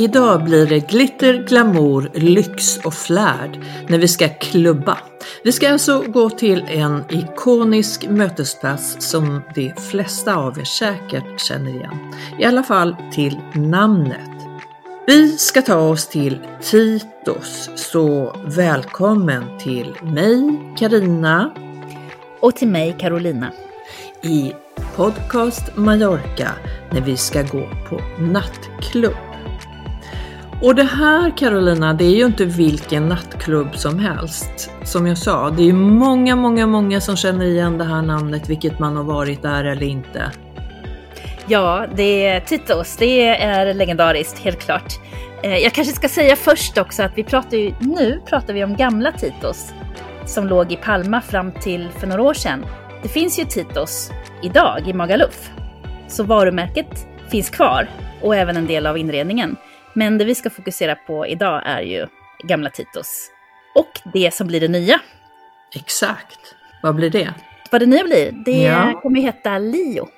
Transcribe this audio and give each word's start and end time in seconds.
Idag 0.00 0.44
blir 0.44 0.66
det 0.66 0.90
glitter, 0.90 1.34
glamour, 1.34 2.10
lyx 2.14 2.78
och 2.84 2.94
flärd 2.94 3.64
när 3.88 3.98
vi 3.98 4.08
ska 4.08 4.28
klubba. 4.28 4.98
Vi 5.44 5.52
ska 5.52 5.72
alltså 5.72 6.04
gå 6.08 6.30
till 6.30 6.64
en 6.68 7.04
ikonisk 7.10 8.08
mötesplats 8.08 8.96
som 8.98 9.42
de 9.54 9.72
flesta 9.90 10.36
av 10.36 10.58
er 10.58 10.64
säkert 10.64 11.40
känner 11.40 11.70
igen. 11.70 12.14
I 12.38 12.44
alla 12.44 12.62
fall 12.62 12.96
till 13.12 13.40
namnet. 13.54 14.30
Vi 15.06 15.38
ska 15.38 15.62
ta 15.62 15.76
oss 15.76 16.08
till 16.08 16.38
Titos, 16.62 17.70
så 17.74 18.36
välkommen 18.44 19.44
till 19.58 19.94
mig, 20.02 20.60
Karina 20.78 21.50
Och 22.40 22.56
till 22.56 22.68
mig, 22.68 22.96
Carolina. 23.00 23.52
i 24.22 24.52
Podcast 24.96 25.76
Mallorca 25.76 26.50
när 26.92 27.00
vi 27.00 27.16
ska 27.16 27.42
gå 27.42 27.68
på 27.88 28.00
nattklubb. 28.18 29.29
Och 30.62 30.74
det 30.74 30.84
här 30.84 31.36
Carolina, 31.36 31.94
det 31.94 32.04
är 32.04 32.16
ju 32.16 32.26
inte 32.26 32.44
vilken 32.44 33.08
nattklubb 33.08 33.76
som 33.76 33.98
helst. 33.98 34.70
Som 34.84 35.06
jag 35.06 35.18
sa, 35.18 35.50
det 35.50 35.62
är 35.62 35.66
ju 35.66 35.72
många, 35.72 36.36
många, 36.36 36.66
många 36.66 37.00
som 37.00 37.16
känner 37.16 37.44
igen 37.44 37.78
det 37.78 37.84
här 37.84 38.02
namnet, 38.02 38.50
vilket 38.50 38.78
man 38.78 38.96
har 38.96 39.04
varit 39.04 39.42
där 39.42 39.64
eller 39.64 39.86
inte. 39.86 40.32
Ja, 41.46 41.86
det 41.96 42.26
är 42.26 42.40
Titos. 42.40 42.96
Det 42.96 43.28
är 43.28 43.74
legendariskt, 43.74 44.38
helt 44.38 44.58
klart. 44.58 44.92
Eh, 45.42 45.56
jag 45.56 45.72
kanske 45.72 45.94
ska 45.94 46.08
säga 46.08 46.36
först 46.36 46.78
också 46.78 47.02
att 47.02 47.12
vi 47.14 47.24
pratar 47.24 47.56
ju, 47.56 47.74
nu 47.80 48.20
pratar 48.26 48.54
vi 48.54 48.64
om 48.64 48.76
gamla 48.76 49.12
Titos 49.12 49.72
som 50.26 50.48
låg 50.48 50.72
i 50.72 50.76
Palma 50.76 51.20
fram 51.20 51.52
till 51.52 51.88
för 51.98 52.06
några 52.06 52.22
år 52.22 52.34
sedan. 52.34 52.66
Det 53.02 53.08
finns 53.08 53.38
ju 53.38 53.44
Titos 53.44 54.10
idag 54.42 54.88
i 54.88 54.92
Magaluf. 54.92 55.50
Så 56.08 56.24
varumärket 56.24 57.06
finns 57.30 57.50
kvar 57.50 57.88
och 58.20 58.36
även 58.36 58.56
en 58.56 58.66
del 58.66 58.86
av 58.86 58.98
inredningen. 58.98 59.56
Men 59.94 60.18
det 60.18 60.24
vi 60.24 60.34
ska 60.34 60.50
fokusera 60.50 60.94
på 60.94 61.26
idag 61.26 61.62
är 61.66 61.80
ju 61.80 62.06
gamla 62.44 62.70
Titos. 62.70 63.30
Och 63.74 64.00
det 64.12 64.34
som 64.34 64.46
blir 64.46 64.60
det 64.60 64.68
nya. 64.68 65.00
Exakt. 65.74 66.38
Vad 66.82 66.94
blir 66.94 67.10
det? 67.10 67.34
Vad 67.70 67.80
det 67.80 67.86
nya 67.86 68.04
blir, 68.04 68.32
det 68.44 68.62
Ja. 68.62 69.00
kommer 69.02 69.16
ju 69.20 69.22
heta 69.26 69.58
Lio. 69.58 70.08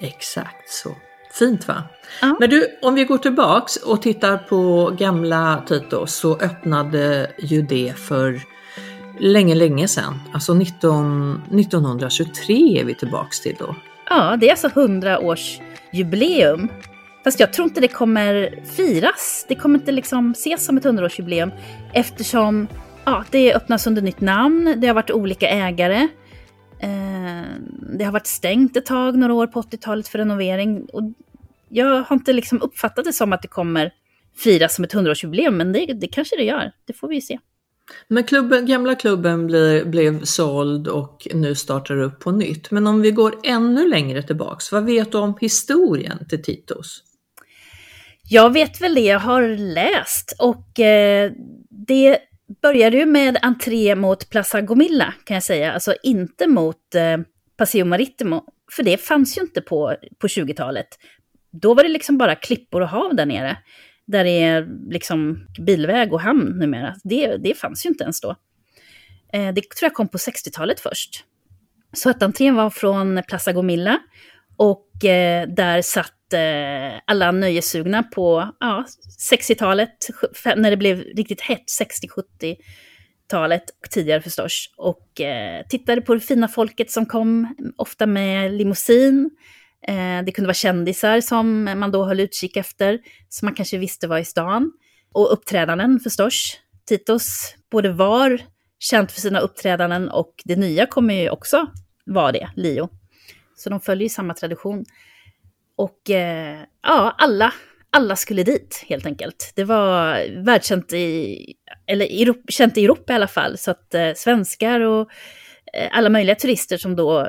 Exakt 0.00 0.70
så. 0.70 0.90
Fint 1.32 1.68
va? 1.68 1.82
Ja. 2.20 2.36
Men 2.40 2.50
du, 2.50 2.78
om 2.82 2.94
vi 2.94 3.04
går 3.04 3.18
tillbaks 3.18 3.76
och 3.76 4.02
tittar 4.02 4.36
på 4.38 4.90
gamla 4.98 5.62
Tito 5.66 6.06
så 6.06 6.38
öppnade 6.38 7.30
ju 7.38 7.62
det 7.62 7.92
för 7.98 8.40
länge, 9.18 9.54
länge 9.54 9.88
sedan. 9.88 10.20
Alltså 10.34 10.54
19, 10.54 11.42
1923 11.60 12.80
är 12.80 12.84
vi 12.84 12.94
tillbaks 12.94 13.40
till 13.40 13.56
då. 13.58 13.76
Ja, 14.10 14.36
det 14.40 14.46
är 14.46 14.50
alltså 14.50 14.68
100 14.68 15.18
års 15.18 15.58
jubileum. 15.92 16.68
Fast 17.26 17.40
jag 17.40 17.52
tror 17.52 17.68
inte 17.68 17.80
det 17.80 17.88
kommer 17.88 18.62
firas. 18.76 19.46
Det 19.48 19.54
kommer 19.54 19.78
inte 19.78 19.92
liksom 19.92 20.30
ses 20.30 20.64
som 20.64 20.76
ett 20.76 20.84
100-årsjubileum 20.84 21.50
eftersom 21.92 22.68
ja, 23.04 23.24
det 23.30 23.54
öppnas 23.54 23.86
under 23.86 24.02
nytt 24.02 24.20
namn, 24.20 24.74
det 24.76 24.86
har 24.86 24.94
varit 24.94 25.10
olika 25.10 25.48
ägare. 25.48 26.08
Eh, 26.80 27.44
det 27.98 28.04
har 28.04 28.12
varit 28.12 28.26
stängt 28.26 28.76
ett 28.76 28.86
tag, 28.86 29.18
några 29.18 29.34
år 29.34 29.46
på 29.46 29.62
80-talet 29.62 30.08
för 30.08 30.18
renovering. 30.18 30.84
Och 30.92 31.02
jag 31.68 32.02
har 32.02 32.16
inte 32.16 32.32
liksom 32.32 32.62
uppfattat 32.62 33.04
det 33.04 33.12
som 33.12 33.32
att 33.32 33.42
det 33.42 33.48
kommer 33.48 33.92
firas 34.36 34.74
som 34.74 34.84
ett 34.84 34.94
100-årsjubileum, 34.94 35.50
men 35.50 35.72
det, 35.72 35.86
det 35.86 36.08
kanske 36.08 36.36
det 36.36 36.44
gör. 36.44 36.72
Det 36.84 36.92
får 36.92 37.08
vi 37.08 37.14
ju 37.14 37.20
se. 37.20 37.38
Men 38.08 38.24
klubben, 38.24 38.66
gamla 38.66 38.94
klubben 38.94 39.46
bli, 39.46 39.84
blev 39.86 40.24
såld 40.24 40.88
och 40.88 41.28
nu 41.34 41.54
startar 41.54 42.00
upp 42.00 42.20
på 42.20 42.30
nytt. 42.30 42.70
Men 42.70 42.86
om 42.86 43.00
vi 43.00 43.10
går 43.10 43.34
ännu 43.44 43.88
längre 43.88 44.22
tillbaks, 44.22 44.72
vad 44.72 44.84
vet 44.84 45.12
du 45.12 45.18
om 45.18 45.34
historien 45.40 46.26
till 46.28 46.42
Titos? 46.42 47.02
Jag 48.28 48.52
vet 48.52 48.80
väl 48.80 48.94
det 48.94 49.00
jag 49.00 49.18
har 49.18 49.42
läst 49.56 50.34
och 50.38 50.80
eh, 50.80 51.32
det 51.70 52.18
började 52.62 52.96
ju 52.96 53.06
med 53.06 53.38
entré 53.42 53.94
mot 53.94 54.30
Plaza 54.30 54.60
Gomilla 54.60 55.14
kan 55.24 55.34
jag 55.34 55.42
säga, 55.42 55.72
alltså 55.72 55.94
inte 56.02 56.46
mot 56.46 56.94
eh, 56.94 57.18
Paseo 57.56 57.84
Maritimo, 57.84 58.44
för 58.76 58.82
det 58.82 58.98
fanns 58.98 59.38
ju 59.38 59.42
inte 59.42 59.60
på, 59.60 59.96
på 60.18 60.26
20-talet. 60.26 60.86
Då 61.50 61.74
var 61.74 61.82
det 61.82 61.88
liksom 61.88 62.18
bara 62.18 62.34
klippor 62.34 62.80
och 62.80 62.88
hav 62.88 63.14
där 63.14 63.26
nere, 63.26 63.56
där 64.06 64.24
det 64.24 64.42
är 64.42 64.68
liksom 64.90 65.46
bilväg 65.66 66.12
och 66.12 66.20
hamn 66.20 66.58
numera. 66.58 66.94
Det, 67.04 67.36
det 67.36 67.54
fanns 67.54 67.86
ju 67.86 67.90
inte 67.90 68.04
ens 68.04 68.20
då. 68.20 68.30
Eh, 69.32 69.52
det 69.54 69.60
tror 69.60 69.80
jag 69.80 69.94
kom 69.94 70.08
på 70.08 70.18
60-talet 70.18 70.80
först. 70.80 71.24
Så 71.92 72.10
att 72.10 72.22
entrén 72.22 72.54
var 72.54 72.70
från 72.70 73.22
Plaza 73.28 73.52
Gomilla 73.52 73.98
och 74.56 75.04
eh, 75.04 75.48
där 75.48 75.82
satt 75.82 76.15
eh, 76.34 77.00
alla 77.04 77.32
nöjessugna 77.32 78.02
på 78.02 78.48
ja, 78.60 78.84
60-talet, 79.32 80.08
när 80.56 80.70
det 80.70 80.76
blev 80.76 80.98
riktigt 80.98 81.40
hett, 81.40 81.64
60-70-talet 83.28 83.62
och 83.62 83.90
tidigare 83.90 84.22
förstås. 84.22 84.74
Och 84.76 85.20
eh, 85.20 85.66
tittade 85.68 86.00
på 86.00 86.14
det 86.14 86.20
fina 86.20 86.48
folket 86.48 86.90
som 86.90 87.06
kom, 87.06 87.54
ofta 87.76 88.06
med 88.06 88.52
limousin. 88.52 89.30
Eh, 89.88 90.22
det 90.26 90.32
kunde 90.32 90.46
vara 90.46 90.54
kändisar 90.54 91.20
som 91.20 91.64
man 91.64 91.90
då 91.90 92.04
höll 92.04 92.20
utkik 92.20 92.56
efter, 92.56 92.98
som 93.28 93.46
man 93.46 93.54
kanske 93.54 93.78
visste 93.78 94.06
var 94.06 94.18
i 94.18 94.24
stan. 94.24 94.72
Och 95.12 95.32
uppträdanden 95.32 96.00
förstås. 96.00 96.60
Titos 96.88 97.54
både 97.70 97.92
var 97.92 98.40
känt 98.78 99.12
för 99.12 99.20
sina 99.20 99.40
uppträdanden 99.40 100.08
och 100.08 100.34
det 100.44 100.56
nya 100.56 100.86
kommer 100.86 101.14
ju 101.14 101.30
också 101.30 101.66
vara 102.06 102.32
det, 102.32 102.50
Lio. 102.56 102.88
Så 103.56 103.70
de 103.70 103.80
följer 103.80 104.02
ju 104.02 104.08
samma 104.08 104.34
tradition. 104.34 104.84
Och 105.76 106.10
eh, 106.10 106.58
ja, 106.82 107.14
alla, 107.18 107.52
alla 107.90 108.16
skulle 108.16 108.42
dit 108.42 108.84
helt 108.88 109.06
enkelt. 109.06 109.52
Det 109.56 109.64
var 109.64 110.24
världskänt 110.44 110.92
i, 110.92 111.38
eller 111.86 112.06
Europa, 112.06 112.42
känt 112.48 112.78
i 112.78 112.84
Europa 112.84 113.12
i 113.12 113.16
alla 113.16 113.28
fall. 113.28 113.58
Så 113.58 113.70
att 113.70 113.94
eh, 113.94 114.10
svenskar 114.16 114.80
och 114.80 115.10
eh, 115.72 115.88
alla 115.92 116.10
möjliga 116.10 116.36
turister 116.36 116.76
som 116.76 116.96
då 116.96 117.20
eh, 117.20 117.26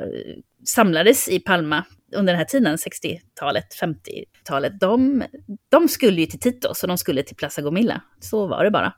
samlades 0.66 1.28
i 1.28 1.40
Palma 1.40 1.84
under 2.16 2.32
den 2.32 2.38
här 2.38 2.44
tiden, 2.44 2.76
60-talet, 2.76 3.66
50-talet, 3.82 4.80
de, 4.80 5.24
de 5.68 5.88
skulle 5.88 6.20
ju 6.20 6.26
till 6.26 6.40
Titos 6.40 6.82
och 6.82 6.88
de 6.88 6.98
skulle 6.98 7.22
till 7.22 7.36
Plaza 7.36 7.62
Gomilla. 7.62 8.02
Så 8.20 8.46
var 8.46 8.64
det 8.64 8.70
bara. 8.70 8.92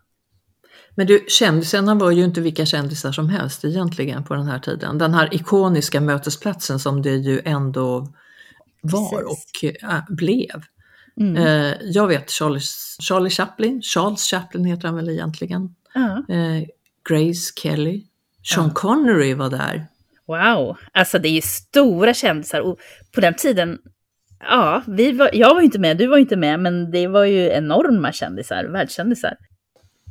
Men 0.95 1.07
du, 1.07 1.25
kändisarna 1.29 1.95
var 1.95 2.11
ju 2.11 2.25
inte 2.25 2.41
vilka 2.41 2.67
kändisar 2.67 3.13
som 3.13 3.29
helst 3.29 3.65
egentligen 3.65 4.25
på 4.25 4.35
den 4.35 4.47
här 4.47 4.59
tiden. 4.59 4.99
Den 4.99 5.15
här 5.15 5.35
ikoniska 5.35 6.01
mötesplatsen 6.01 6.79
som 6.79 7.03
det 7.03 7.11
ju 7.11 7.41
ändå 7.45 8.07
var 8.83 9.23
Precis. 9.23 9.75
och 9.83 9.91
äh, 9.91 10.05
blev. 10.09 10.63
Mm. 11.21 11.37
Eh, 11.37 11.77
jag 11.83 12.07
vet 12.07 12.31
Charlie, 12.31 12.61
Charlie 13.01 13.31
Chaplin, 13.31 13.83
Charles 13.83 14.21
Chaplin 14.31 14.65
heter 14.65 14.87
han 14.89 14.97
väl 14.97 15.09
egentligen. 15.09 15.75
Ja. 15.95 16.35
Eh, 16.35 16.65
Grace 17.09 17.53
Kelly, 17.63 18.05
Sean 18.55 18.71
Connery 18.71 19.35
var 19.35 19.51
där. 19.51 19.87
Wow, 20.27 20.77
alltså 20.93 21.19
det 21.19 21.29
är 21.29 21.33
ju 21.33 21.41
stora 21.41 22.15
kändisar 22.15 22.61
och 22.61 22.79
på 23.15 23.21
den 23.21 23.35
tiden, 23.35 23.79
ja, 24.41 24.83
vi 24.87 25.13
var, 25.13 25.31
jag 25.33 25.55
var 25.55 25.61
ju 25.61 25.65
inte 25.65 25.79
med, 25.79 25.97
du 25.99 26.07
var 26.07 26.17
ju 26.17 26.23
inte 26.23 26.37
med, 26.37 26.61
men 26.61 26.91
det 26.91 27.07
var 27.07 27.25
ju 27.25 27.51
enorma 27.51 28.13
kändisar, 28.13 28.65
världskändisar. 28.65 29.37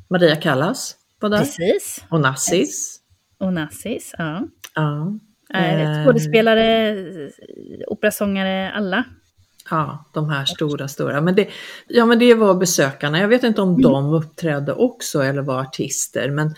Maria 0.09 0.35
Callas 0.35 0.95
var 1.19 1.29
där. 1.29 1.37
Precis, 1.37 2.05
Och 2.09 2.21
Nassis. 2.21 2.99
och 3.37 3.53
Nassis, 3.53 4.15
ja. 4.17 4.47
Ja. 4.75 5.13
Eh, 5.53 5.81
Eh, 5.99 6.05
Skådespelare, 6.05 6.95
operasångare, 7.87 8.71
alla. 8.71 9.03
Ja, 9.69 10.05
de 10.13 10.29
här 10.29 10.45
stora, 10.45 10.87
stora. 10.87 11.21
Men 11.21 11.35
det, 11.35 11.47
ja, 11.87 12.05
men 12.05 12.19
det 12.19 12.33
var 12.33 12.55
besökarna. 12.55 13.19
Jag 13.19 13.27
vet 13.27 13.43
inte 13.43 13.61
om 13.61 13.81
de 13.81 14.09
uppträdde 14.13 14.73
också 14.73 15.23
eller 15.23 15.41
var 15.41 15.61
artister. 15.61 16.29
Men 16.31 16.55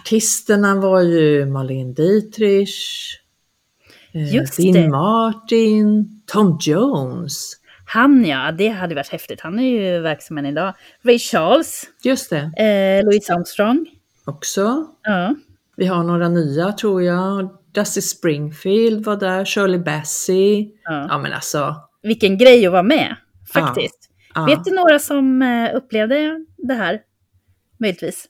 artisterna 0.00 0.74
var 0.74 1.00
ju 1.00 1.46
Marlene 1.46 1.92
Dietrich, 1.92 2.76
eh, 4.12 4.34
Just 4.34 4.56
Dean 4.56 4.72
det. 4.72 4.88
Martin, 4.88 6.22
Tom 6.26 6.58
Jones. 6.60 7.52
Han 7.88 8.24
ja, 8.24 8.52
det 8.52 8.68
hade 8.68 8.94
varit 8.94 9.08
häftigt. 9.08 9.40
Han 9.40 9.58
är 9.58 9.70
ju 9.80 9.98
verksam 10.00 10.38
än 10.38 10.46
idag. 10.46 10.74
Ray 11.02 11.18
Charles, 11.18 11.82
Just 12.04 12.30
det, 12.30 12.38
eh, 12.56 13.04
Louis 13.04 13.30
Armstrong. 13.30 13.86
också. 14.24 14.86
Ja. 15.02 15.34
Vi 15.76 15.86
har 15.86 16.02
några 16.04 16.28
nya 16.28 16.72
tror 16.72 17.02
jag. 17.02 17.48
Dusty 17.76 18.00
Springfield 18.00 19.04
var 19.04 19.16
där, 19.16 19.44
Shirley 19.44 19.78
Bassey. 19.78 20.68
Ja. 20.84 21.06
Ja 21.10 21.18
men 21.18 21.32
alltså. 21.32 21.76
Vilken 22.02 22.38
grej 22.38 22.66
att 22.66 22.72
vara 22.72 22.82
med, 22.82 23.16
faktiskt. 23.52 24.10
Ja. 24.34 24.44
Vet 24.44 24.64
du 24.64 24.74
några 24.74 24.98
som 24.98 25.42
eh, 25.42 25.76
upplevde 25.76 26.44
det 26.56 26.74
här? 26.74 27.00
Möjligtvis. 27.80 28.28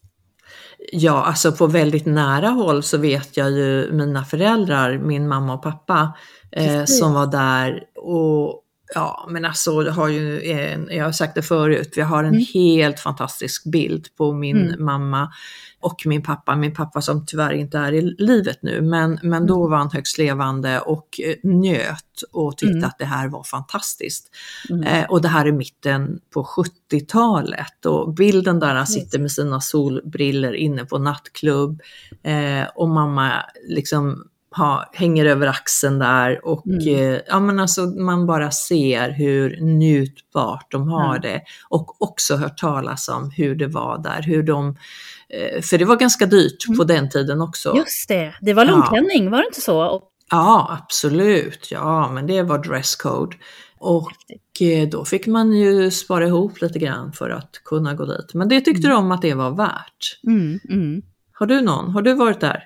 Ja, 0.93 1.25
alltså 1.25 1.53
på 1.53 1.67
väldigt 1.67 2.07
nära 2.07 2.49
håll 2.49 2.83
så 2.83 2.99
vet 2.99 3.37
jag 3.37 3.51
ju 3.51 3.93
mina 3.93 4.25
föräldrar, 4.25 4.99
min 4.99 5.29
mamma 5.29 5.55
och 5.55 5.63
pappa, 5.63 6.13
eh, 6.53 6.85
som 6.85 7.15
var 7.15 7.27
där. 7.27 7.83
Och 7.97 8.63
ja, 8.95 9.27
men 9.31 9.45
alltså 9.45 9.83
jag 9.83 9.93
har 9.93 10.09
ju 10.09 10.51
en, 10.51 10.89
jag 10.91 11.05
har 11.05 11.13
sagt 11.13 11.35
det 11.35 11.43
förut, 11.43 11.93
vi 11.97 12.03
har 12.03 12.25
en 12.25 12.31
Mm. 12.35 12.45
helt 12.55 13.01
fantastisk 13.01 13.65
bild 13.73 14.07
på 14.19 14.33
min 14.33 14.57
Mm. 14.69 14.85
mamma 14.85 15.33
och 15.87 16.03
min 16.07 16.23
pappa. 16.23 16.57
Min 16.57 16.75
pappa 16.75 17.01
som 17.01 17.27
tyvärr 17.27 17.53
inte 17.53 17.79
är 17.79 17.93
i 17.93 18.01
livet 18.19 18.59
nu, 18.63 18.81
men, 18.83 19.19
men 19.23 19.47
då 19.47 19.57
Mm. 19.59 19.71
var 19.71 19.79
han 19.79 19.91
högst 19.91 20.19
levande 20.19 20.81
och 20.81 21.21
eh, 21.25 21.51
njöt 21.51 22.23
och 22.33 22.57
tyckte 22.57 22.73
Mm. 22.77 22.85
att 22.89 22.99
det 22.99 23.05
här 23.05 23.29
var 23.29 23.43
fantastiskt. 23.43 24.31
Mm. 24.71 24.83
Eh, 24.83 25.11
och 25.11 25.23
det 25.23 25.29
här 25.29 25.47
är 25.47 25.53
mitten 25.53 26.21
på 26.35 26.45
70-talet 26.45 27.87
och 27.87 28.15
bilden 28.15 28.61
där 28.61 28.75
han 28.75 28.87
sitter 28.87 29.19
med 29.19 29.33
sina 29.33 29.61
solbriller 29.61 30.53
inne 30.53 30.85
på 30.85 30.99
nattklubb 30.99 31.81
eh, 32.23 32.69
och 32.75 32.89
mamma 32.89 33.33
liksom 33.69 34.25
ha, 34.57 34.91
hänger 34.93 35.25
över 35.27 35.47
axeln 35.47 35.99
där 35.99 36.47
och 36.47 36.67
Mm. 36.67 36.89
eh, 37.15 37.21
ja 37.29 37.41
men 37.41 37.61
alltså 37.61 37.81
man 37.87 38.27
bara 38.27 38.51
ser 38.51 39.11
hur 39.11 39.61
njutbart 39.61 40.67
de 40.73 40.89
har 40.89 41.15
Ja. 41.15 41.21
det 41.23 41.43
och 41.69 42.03
också 42.03 42.37
hört 42.37 42.59
talas 42.59 43.09
om 43.09 43.31
hur 43.31 43.55
det 43.55 43.67
var 43.67 43.99
där, 43.99 44.23
hur 44.23 44.43
de, 44.43 44.77
för 45.63 45.79
det 45.79 45.85
var 45.85 45.97
ganska 45.97 46.27
dyrt 46.27 46.67
Mm. 46.69 46.79
på 46.79 46.85
den 46.85 47.11
tiden 47.11 47.41
också. 47.41 47.77
Just 47.77 48.09
det, 48.09 48.35
det 48.41 48.53
var 48.55 48.65
Ja. 48.65 48.71
långklänning, 48.71 49.31
var 49.31 49.39
det 49.39 49.47
inte 49.47 49.61
så? 49.61 50.03
Ja, 50.31 50.79
absolut. 50.83 51.69
Ja, 51.71 52.11
men 52.13 52.27
det 52.27 52.43
var 52.43 52.59
dresscode. 52.59 53.37
Och 53.79 54.13
eh, 54.61 54.89
då 54.89 55.05
fick 55.05 55.27
man 55.27 55.53
ju 55.53 55.91
spara 55.91 56.27
ihop 56.27 56.61
lite 56.61 56.79
grann 56.79 57.13
för 57.13 57.31
att 57.31 57.61
kunna 57.65 57.95
gå 57.95 58.05
dit. 58.05 58.35
Men 58.35 58.49
det 58.49 58.61
tyckte 58.61 58.89
de 58.89 59.13
att 59.13 59.23
det 59.23 59.35
var 59.35 59.51
värt. 59.51 60.21
mm, 60.27 60.61
mm. 60.71 61.03
Har 61.33 61.47
du 61.47 61.61
någon? 61.61 61.91
Har 61.91 62.03
du 62.03 62.15
varit 62.15 62.41
där? 62.41 62.63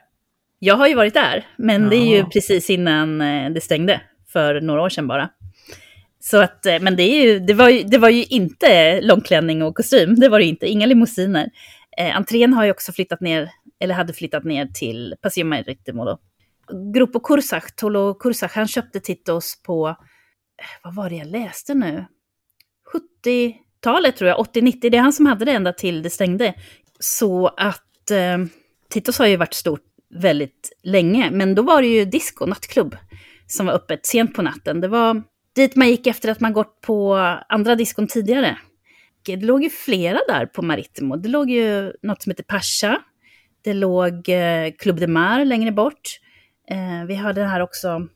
Jag 0.58 0.76
har 0.76 0.88
ju 0.88 0.94
varit 0.94 1.14
där, 1.14 1.46
men 1.56 1.88
det 1.88 1.96
är 1.96 2.06
ju 2.10 2.16
Ja. 2.16 2.28
precis 2.32 2.70
innan 2.70 3.20
eh, 3.20 3.50
det 3.50 3.60
stängde, 3.60 4.00
för 4.32 4.60
några 4.60 4.82
år 4.82 4.88
sedan 4.88 5.06
bara. 5.06 5.30
Så 6.20 6.36
att, 6.42 6.66
eh, 6.66 6.78
men 6.80 6.96
det, 6.96 7.02
är 7.02 7.24
ju, 7.26 7.38
det, 7.38 7.54
var 7.54 7.68
ju, 7.68 7.82
det 7.82 7.98
var 7.98 8.08
ju 8.08 8.24
inte 8.24 9.00
långklänning 9.00 9.62
och 9.62 9.74
kostym, 9.74 10.14
det 10.14 10.28
var 10.28 10.38
det 10.38 10.44
inte, 10.44 10.66
inga 10.66 10.86
limousiner. 10.86 11.48
Eh, 11.96 12.16
entrén 12.16 12.52
har 12.52 12.64
ju 12.64 12.70
också 12.70 12.92
flyttat 12.92 13.20
ner, 13.20 13.50
eller 13.80 13.94
hade 13.94 14.12
flyttat 14.12 14.44
ner 14.44 14.66
till 14.66 15.14
Paseo 15.22 15.44
Marittimo 15.44 16.04
då. 16.04 16.18
Gruppo 16.94 17.20
Kursach, 17.20 17.64
Tolo 17.76 18.14
Kursach, 18.14 18.52
han 18.54 18.68
köpte 18.68 19.00
Titos 19.00 19.62
på, 19.62 19.88
eh, 19.88 19.94
vad 20.82 20.94
var 20.94 21.10
det 21.10 21.16
jag 21.16 21.26
läste 21.26 21.74
nu? 21.74 22.04
70-talet 23.24 24.16
tror 24.16 24.28
jag, 24.28 24.38
80-90, 24.38 24.90
det 24.90 24.96
är 24.96 25.00
han 25.02 25.12
som 25.12 25.26
hade 25.26 25.44
det 25.44 25.52
ända 25.52 25.72
till 25.72 26.02
det 26.02 26.10
stängde. 26.10 26.54
Så 27.00 27.48
att 27.48 28.10
eh, 28.10 28.38
Titos 28.90 29.18
har 29.18 29.26
ju 29.26 29.36
varit 29.36 29.54
stort 29.54 29.84
väldigt 30.14 30.72
länge, 30.82 31.30
men 31.30 31.54
då 31.54 31.62
var 31.62 31.82
det 31.82 31.88
ju 31.88 32.04
disco, 32.04 32.46
nattklubb, 32.46 32.96
som 33.46 33.66
var 33.66 33.72
öppet 33.72 34.06
sent 34.06 34.34
på 34.34 34.42
natten. 34.42 34.80
Det 34.80 34.88
var 34.88 35.22
dit 35.56 35.76
man 35.76 35.88
gick 35.88 36.06
efter 36.06 36.30
att 36.30 36.40
man 36.40 36.52
gått 36.52 36.80
på 36.80 37.14
andra 37.48 37.74
diskon 37.74 38.06
tidigare. 38.06 38.58
Det 39.22 39.36
låg 39.36 39.62
ju 39.62 39.70
flera 39.70 40.18
där 40.28 40.46
på 40.46 40.62
Maritimo. 40.62 41.16
Det 41.16 41.28
låg 41.28 41.50
ju 41.50 41.92
något 42.02 42.22
som 42.22 42.30
heter 42.30 42.44
Pascha. 42.44 43.02
Det 43.62 43.74
låg 43.74 44.28
eh, 44.28 44.72
Club 44.78 45.00
de 45.00 45.06
Mar 45.06 45.44
längre 45.44 45.72
bort. 45.72 46.20
Eh, 46.70 47.06
vi 47.06 47.14
hade 47.14 47.44
här 47.44 47.60
också, 47.60 48.08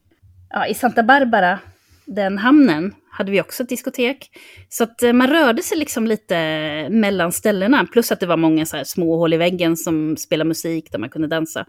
ja, 0.50 0.66
i 0.66 0.74
Santa 0.74 1.02
Barbara, 1.02 1.58
den 2.06 2.38
hamnen, 2.38 2.94
hade 3.10 3.32
vi 3.32 3.40
också 3.40 3.62
ett 3.62 3.68
diskotek. 3.68 4.30
Så 4.68 4.84
att 4.84 5.02
eh, 5.02 5.12
man 5.12 5.30
rörde 5.30 5.62
sig 5.62 5.78
liksom 5.78 6.06
lite 6.06 6.36
eh, 6.36 6.90
mellan 6.90 7.32
ställena. 7.32 7.86
Plus 7.92 8.12
att 8.12 8.20
det 8.20 8.26
var 8.26 8.36
många 8.36 8.66
så 8.66 8.76
här 8.76 8.84
små 8.84 9.16
hål 9.16 9.34
i 9.34 9.36
väggen 9.36 9.76
som 9.76 10.16
spelade 10.16 10.48
musik 10.48 10.92
där 10.92 10.98
man 10.98 11.10
kunde 11.10 11.28
dansa. 11.28 11.66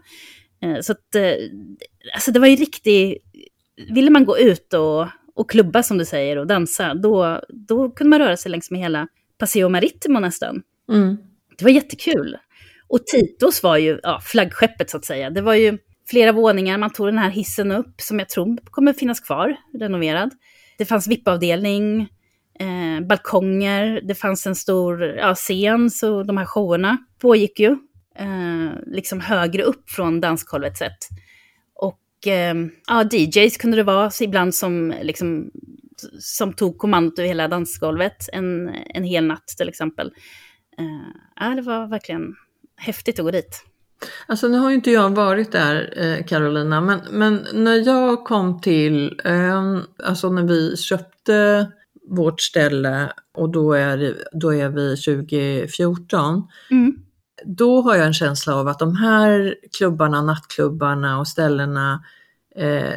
Eh, 0.62 0.80
så 0.80 0.92
att, 0.92 1.14
eh, 1.14 1.32
alltså 2.14 2.32
det 2.32 2.40
var 2.40 2.46
ju 2.46 2.56
riktigt... 2.56 3.22
Ville 3.94 4.10
man 4.10 4.24
gå 4.24 4.38
ut 4.38 4.74
och, 4.74 5.06
och 5.34 5.50
klubba 5.50 5.82
som 5.82 5.98
du 5.98 6.04
säger 6.04 6.38
och 6.38 6.46
dansa, 6.46 6.94
då, 6.94 7.40
då 7.48 7.90
kunde 7.90 8.08
man 8.10 8.18
röra 8.18 8.36
sig 8.36 8.50
längs 8.50 8.70
med 8.70 8.80
hela 8.80 9.08
Paseo 9.38 9.68
Marittimo 9.68 10.20
nästan. 10.20 10.62
Mm. 10.92 11.16
Det 11.58 11.64
var 11.64 11.70
jättekul. 11.70 12.36
Och 12.88 13.06
Titos 13.06 13.62
var 13.62 13.76
ju 13.76 14.00
ja, 14.02 14.20
flaggskeppet 14.22 14.90
så 14.90 14.96
att 14.96 15.04
säga. 15.04 15.30
Det 15.30 15.40
var 15.40 15.54
ju 15.54 15.78
flera 16.08 16.32
våningar, 16.32 16.78
man 16.78 16.92
tog 16.92 17.06
den 17.06 17.18
här 17.18 17.30
hissen 17.30 17.72
upp 17.72 18.00
som 18.00 18.18
jag 18.18 18.28
tror 18.28 18.58
kommer 18.64 18.92
finnas 18.92 19.20
kvar, 19.20 19.56
renoverad. 19.78 20.30
Det 20.78 20.84
fanns 20.84 21.08
VIP-avdelning, 21.08 22.00
eh, 22.60 23.06
balkonger, 23.08 24.00
det 24.08 24.14
fanns 24.14 24.46
en 24.46 24.54
stor 24.54 25.02
ja, 25.02 25.34
scen, 25.34 25.90
så 25.90 26.22
de 26.22 26.36
här 26.36 26.44
showerna 26.44 26.98
pågick 27.20 27.60
ju. 27.60 27.70
Eh, 28.18 28.70
liksom 28.86 29.20
högre 29.20 29.62
upp 29.62 29.90
från 29.90 30.20
dansgolvet 30.20 30.76
sett. 30.76 30.98
Och 31.74 32.26
eh, 32.26 32.54
ja, 32.86 33.04
DJs 33.12 33.56
kunde 33.56 33.76
det 33.76 33.82
vara, 33.82 34.10
så 34.10 34.24
ibland 34.24 34.54
som, 34.54 34.94
liksom, 35.02 35.50
som 36.20 36.52
tog 36.52 36.78
kommandot 36.78 37.18
över 37.18 37.28
hela 37.28 37.48
dansgolvet 37.48 38.28
en, 38.32 38.68
en 38.68 39.04
hel 39.04 39.24
natt 39.24 39.46
till 39.46 39.68
exempel. 39.68 40.12
Eh, 41.40 41.54
det 41.54 41.62
var 41.62 41.86
verkligen 41.86 42.34
häftigt 42.76 43.18
att 43.18 43.24
gå 43.24 43.30
dit. 43.30 43.64
Alltså 44.26 44.48
nu 44.48 44.58
har 44.58 44.70
ju 44.70 44.76
inte 44.76 44.90
jag 44.90 45.10
varit 45.10 45.52
där 45.52 45.94
eh, 45.96 46.24
Carolina, 46.24 46.80
men, 46.80 47.00
men 47.10 47.46
när 47.52 47.86
jag 47.86 48.24
kom 48.24 48.60
till, 48.60 49.20
eh, 49.24 49.78
alltså 50.04 50.30
när 50.30 50.42
vi 50.42 50.76
köpte 50.76 51.66
vårt 52.08 52.40
ställe 52.40 53.12
och 53.34 53.50
då 53.50 53.72
är, 53.72 54.16
då 54.32 54.54
är 54.54 54.68
vi 54.68 54.96
2014, 54.96 56.48
Mm. 56.70 56.96
då 57.44 57.80
har 57.80 57.96
jag 57.96 58.06
en 58.06 58.14
känsla 58.14 58.54
av 58.54 58.68
att 58.68 58.78
de 58.78 58.96
här 58.96 59.54
klubbarna, 59.78 60.22
nattklubbarna 60.22 61.18
och 61.18 61.28
ställena, 61.28 62.04
eh, 62.56 62.94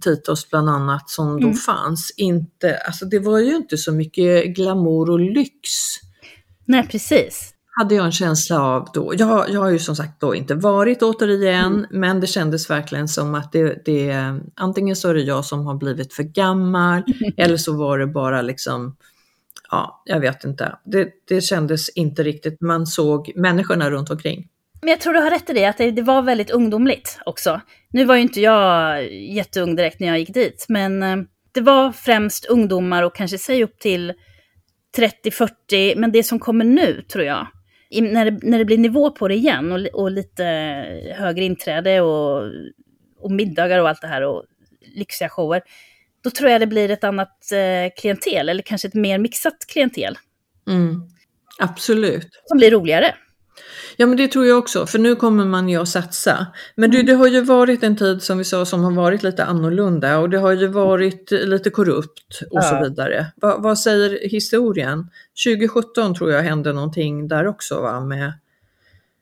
Titos 0.00 0.50
bland 0.50 0.68
annat, 0.70 1.10
som 1.10 1.40
då 1.40 1.46
Mm. 1.46 1.54
fanns, 1.56 2.14
inte, 2.16 2.76
alltså 2.78 3.04
det 3.04 3.18
var 3.18 3.38
ju 3.38 3.56
inte 3.56 3.76
så 3.76 3.92
mycket 3.92 4.46
glamour 4.56 5.10
och 5.10 5.20
lyx 5.20 5.50
Nej, 6.64 6.88
precis. 6.88 7.50
hade 7.76 7.94
jag 7.94 8.04
en 8.04 8.12
känsla 8.12 8.60
av 8.62 8.88
då. 8.94 9.12
Jag, 9.18 9.50
jag 9.50 9.60
har 9.60 9.70
ju 9.70 9.78
som 9.78 9.96
sagt 9.96 10.20
då 10.20 10.34
inte 10.34 10.54
varit 10.54 11.02
återigen, 11.02 11.72
Mm. 11.74 11.86
men 11.90 12.20
det 12.20 12.26
kändes 12.26 12.70
verkligen 12.70 13.08
som 13.08 13.34
att 13.34 13.52
det, 13.52 13.82
det, 13.84 14.34
antingen 14.54 14.96
så 14.96 15.08
är 15.08 15.14
det 15.14 15.22
jag 15.22 15.44
som 15.44 15.66
har 15.66 15.74
blivit 15.74 16.14
för 16.14 16.22
gammal, 16.22 17.02
eller 17.36 17.56
så 17.56 17.72
var 17.76 17.98
det 17.98 18.06
bara 18.06 18.42
liksom, 18.42 18.96
ja, 19.70 20.02
jag 20.04 20.20
vet 20.20 20.44
inte. 20.44 20.76
Det, 20.84 21.08
det 21.28 21.40
kändes 21.40 21.88
inte 21.88 22.22
riktigt, 22.22 22.60
man 22.60 22.86
såg 22.86 23.32
människorna 23.36 23.90
runt 23.90 24.10
omkring. 24.10 24.48
Men 24.84 24.90
jag 24.90 25.00
tror 25.00 25.12
du 25.12 25.20
har 25.20 25.30
rätt 25.30 25.50
i 25.50 25.52
det, 25.52 25.64
att 25.64 25.78
det, 25.78 25.90
det 25.90 26.02
var 26.02 26.22
väldigt 26.22 26.50
ungdomligt 26.50 27.18
också. 27.26 27.60
Nu 27.90 28.04
var 28.04 28.14
ju 28.14 28.22
inte 28.22 28.40
jag 28.40 29.12
jätteung 29.12 29.76
direkt 29.76 30.00
när 30.00 30.08
jag 30.08 30.18
gick 30.18 30.34
dit, 30.34 30.66
men 30.68 31.02
eh, 31.02 31.16
det 31.52 31.60
var 31.60 31.92
främst 31.92 32.44
ungdomar 32.44 33.02
och 33.02 33.14
kanske 33.14 33.38
säg 33.38 33.64
upp 33.64 33.78
till 33.78 34.12
30-40, 34.96 35.96
men 35.96 36.12
det 36.12 36.22
som 36.22 36.38
kommer 36.38 36.64
nu 36.64 37.02
tror 37.02 37.24
jag, 37.24 37.46
i, 37.90 38.00
när, 38.00 38.30
det, 38.30 38.38
när 38.42 38.58
det 38.58 38.64
blir 38.64 38.78
nivå 38.78 39.10
på 39.10 39.28
det 39.28 39.34
igen 39.34 39.72
och, 39.72 40.00
och 40.02 40.10
lite 40.10 40.44
högre 41.16 41.44
inträde 41.44 42.00
och, 42.00 42.42
och 43.20 43.30
middagar 43.30 43.78
och 43.78 43.88
allt 43.88 44.00
det 44.00 44.08
här 44.08 44.22
och 44.22 44.44
lyxiga 44.96 45.28
shower, 45.28 45.62
då 46.24 46.30
tror 46.30 46.50
jag 46.50 46.60
det 46.60 46.66
blir 46.66 46.90
ett 46.90 47.04
annat 47.04 47.52
eh, 47.52 47.92
klientel, 48.00 48.48
eller 48.48 48.62
kanske 48.62 48.88
ett 48.88 48.94
mer 48.94 49.18
mixat 49.18 49.66
klientel, 49.68 50.18
Mm. 50.68 51.02
Absolut. 51.58 52.28
som 52.44 52.58
blir 52.58 52.70
roligare. 52.70 53.14
Ja 53.96 54.06
men 54.06 54.16
det 54.16 54.28
tror 54.28 54.46
jag 54.46 54.58
också, 54.58 54.86
för 54.86 54.98
nu 54.98 55.16
kommer 55.16 55.44
man 55.44 55.68
ju 55.68 55.82
att 55.82 55.88
satsa. 55.88 56.46
Men 56.74 56.90
du, 56.90 57.02
det 57.02 57.12
har 57.14 57.26
ju 57.26 57.40
varit 57.40 57.82
en 57.82 57.96
tid 57.96 58.22
som 58.22 58.38
vi 58.38 58.44
sa 58.44 58.64
som 58.64 58.84
har 58.84 58.90
varit 58.92 59.22
lite 59.22 59.44
annorlunda 59.44 60.18
och 60.18 60.30
det 60.30 60.38
har 60.38 60.52
ju 60.52 60.66
varit 60.66 61.30
lite 61.30 61.70
korrupt 61.70 62.40
och 62.50 62.58
Ja. 62.58 62.62
så 62.62 62.82
vidare. 62.88 63.26
Va, 63.36 63.56
vad 63.58 63.78
säger 63.78 64.28
historien? 64.28 65.10
2017 65.46 66.14
tror 66.14 66.32
jag 66.32 66.42
hände 66.42 66.72
någonting 66.72 67.28
där 67.28 67.46
också 67.46 67.80
va? 67.80 68.00
Med, 68.00 68.32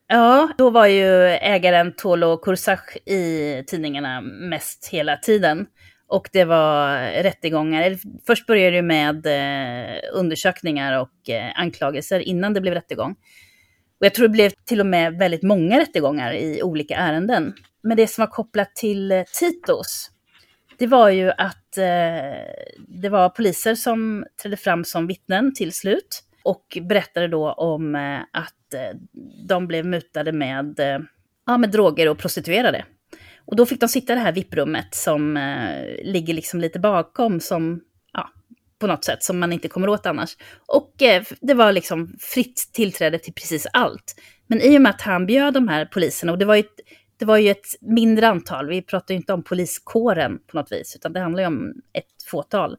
Ja, 0.06 0.48
då 0.58 0.70
var 0.70 0.86
ju 0.86 1.28
ägaren 1.28 1.92
Tolo 1.96 2.36
Kursach 2.36 2.96
i 3.06 3.64
tidningarna 3.66 4.20
mest 4.20 4.88
hela 4.92 5.16
tiden. 5.16 5.66
Och 6.06 6.28
det 6.32 6.44
var 6.44 6.96
rättegångar. 7.22 7.96
Först 8.26 8.46
började 8.46 8.76
det 8.76 8.82
med 8.82 9.26
eh, 9.26 9.98
undersökningar 10.12 11.00
och 11.00 11.30
eh, 11.30 11.60
anklagelser 11.60 12.20
innan 12.20 12.54
det 12.54 12.60
blev 12.60 12.74
rättegång. 12.74 13.14
Och 14.02 14.06
jag 14.06 14.14
tror 14.14 14.28
det 14.28 14.32
blev 14.32 14.50
till 14.64 14.80
och 14.80 14.86
med 14.86 15.18
väldigt 15.18 15.42
många 15.42 15.80
rättegångar 15.80 16.32
i 16.32 16.62
olika 16.62 16.96
ärenden. 16.96 17.54
Men 17.82 17.96
det 17.96 18.06
som 18.06 18.22
var 18.22 18.30
kopplat 18.30 18.76
till 18.76 19.12
eh, 19.12 19.22
Titos, 19.22 20.10
det 20.78 20.86
var 20.86 21.10
ju 21.10 21.30
att 21.30 21.78
eh, 21.78 21.84
det 22.88 23.08
var 23.08 23.28
poliser 23.28 23.74
som 23.74 24.24
trädde 24.42 24.56
fram 24.56 24.84
som 24.84 25.06
vittnen 25.06 25.54
till 25.54 25.72
slut 25.72 26.22
och 26.42 26.78
berättade 26.88 27.28
då 27.28 27.52
om 27.52 27.94
eh, 27.94 28.20
att 28.20 28.74
eh, 28.74 28.98
de 29.48 29.66
blev 29.66 29.86
mutade 29.86 30.32
med 30.32 30.80
eh, 30.80 30.98
ja, 31.46 31.58
med 31.58 31.70
droger 31.70 32.08
och 32.08 32.18
prostituerade. 32.18 32.84
Och 33.44 33.56
då 33.56 33.66
fick 33.66 33.80
de 33.80 33.88
sitta 33.88 34.12
i 34.12 34.16
det 34.16 34.22
här 34.22 34.32
VIP-rummet 34.32 34.94
som 34.94 35.36
eh, 35.36 36.04
ligger 36.04 36.34
liksom 36.34 36.60
lite 36.60 36.78
bakom 36.78 37.40
som, 37.40 37.80
på 38.82 38.86
något 38.86 39.04
sätt 39.04 39.22
som 39.22 39.38
man 39.38 39.52
inte 39.52 39.68
kommer 39.68 39.88
åt 39.88 40.06
annars. 40.06 40.36
Och 40.66 41.02
eh, 41.02 41.22
det 41.40 41.54
var 41.54 41.72
liksom 41.72 42.14
fritt 42.20 42.70
tillträde 42.72 43.18
till 43.18 43.34
precis 43.34 43.66
allt. 43.72 44.14
Men 44.46 44.60
i 44.60 44.78
och 44.78 44.82
med 44.82 44.90
att 44.90 45.00
han 45.00 45.26
bjöd 45.26 45.54
de 45.54 45.68
här 45.68 45.84
poliserna, 45.84 46.32
och 46.32 46.38
det 46.38 46.44
var 46.44 46.54
ju, 46.54 46.62
det 47.18 47.24
var 47.24 47.36
ju 47.36 47.50
ett 47.50 47.66
mindre 47.80 48.28
antal, 48.28 48.68
vi 48.68 48.82
pratar 48.82 49.14
ju 49.14 49.16
inte 49.16 49.32
om 49.32 49.44
poliskåren 49.44 50.38
på 50.46 50.56
något 50.56 50.72
vis, 50.72 50.96
utan 50.96 51.12
det 51.12 51.20
handlar 51.20 51.42
ju 51.42 51.46
om 51.46 51.72
ett 51.92 52.22
fåtal. 52.26 52.76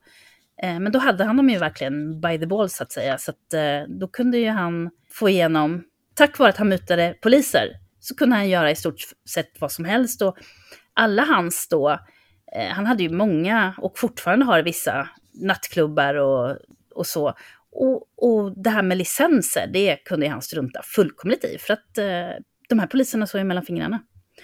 Eh, 0.64 0.80
men 0.80 0.92
då 0.92 1.00
hade 1.00 1.24
han 1.24 1.38
dem 1.38 1.50
ju 1.50 1.58
verkligen 1.58 2.22
by 2.22 2.40
the 2.40 2.46
ball 2.46 2.70
så 2.70 2.84
att 2.84 2.92
säga, 2.92 3.18
så 3.18 3.32
att 3.32 3.54
eh, 3.54 3.90
då 4.00 4.08
kunde 4.08 4.38
ju 4.38 4.50
han 4.50 4.90
få 5.12 5.30
igenom, 5.30 5.84
tack 6.16 6.40
vare 6.40 6.50
att 6.50 6.58
han 6.58 6.70
mutade 6.70 7.16
poliser, 7.22 7.68
så 8.00 8.16
kunde 8.16 8.36
han 8.36 8.50
göra 8.50 8.72
i 8.72 8.76
stort 8.76 9.02
sett 9.30 9.52
vad 9.60 9.72
som 9.72 9.86
helst. 9.86 10.22
Och 10.22 10.38
alla 10.94 11.24
hans 11.24 11.68
då, 11.70 11.90
eh, 12.56 12.70
han 12.70 12.86
hade 12.86 13.04
ju 13.04 13.10
många 13.10 13.76
och 13.78 14.00
fortfarande 14.00 14.46
har 14.46 14.64
vissa 14.64 15.10
nattklubbar 15.34 16.16
och, 16.16 16.58
och 16.96 17.08
så. 17.08 17.34
Och, 17.72 18.04
och 18.18 18.64
det 18.64 18.70
här 18.70 18.84
med 18.84 18.98
licenser, 18.98 19.68
det 19.74 19.96
kunde 19.96 20.28
han 20.28 20.42
strunta 20.42 20.82
fullkomligt 20.84 21.46
i. 21.46 21.58
För 21.58 21.74
att 21.74 21.98
eh, 21.98 22.44
de 22.70 22.80
här 22.80 22.88
poliserna 22.88 23.28
såg 23.28 23.40
ju 23.40 23.46
mellan 23.46 23.66
fingrarna. 23.66 24.00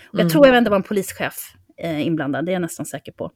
Och 0.08 0.20
jag 0.20 0.22
mm. 0.22 0.30
tror 0.30 0.48
även 0.48 0.64
det 0.64 0.70
var 0.70 0.78
en 0.78 0.84
polischef 0.84 1.54
eh, 1.78 2.08
inblandad, 2.08 2.46
det 2.46 2.52
är 2.52 2.54
jag 2.54 2.62
nästan 2.62 2.86
säker 2.86 3.12
på. 3.12 3.32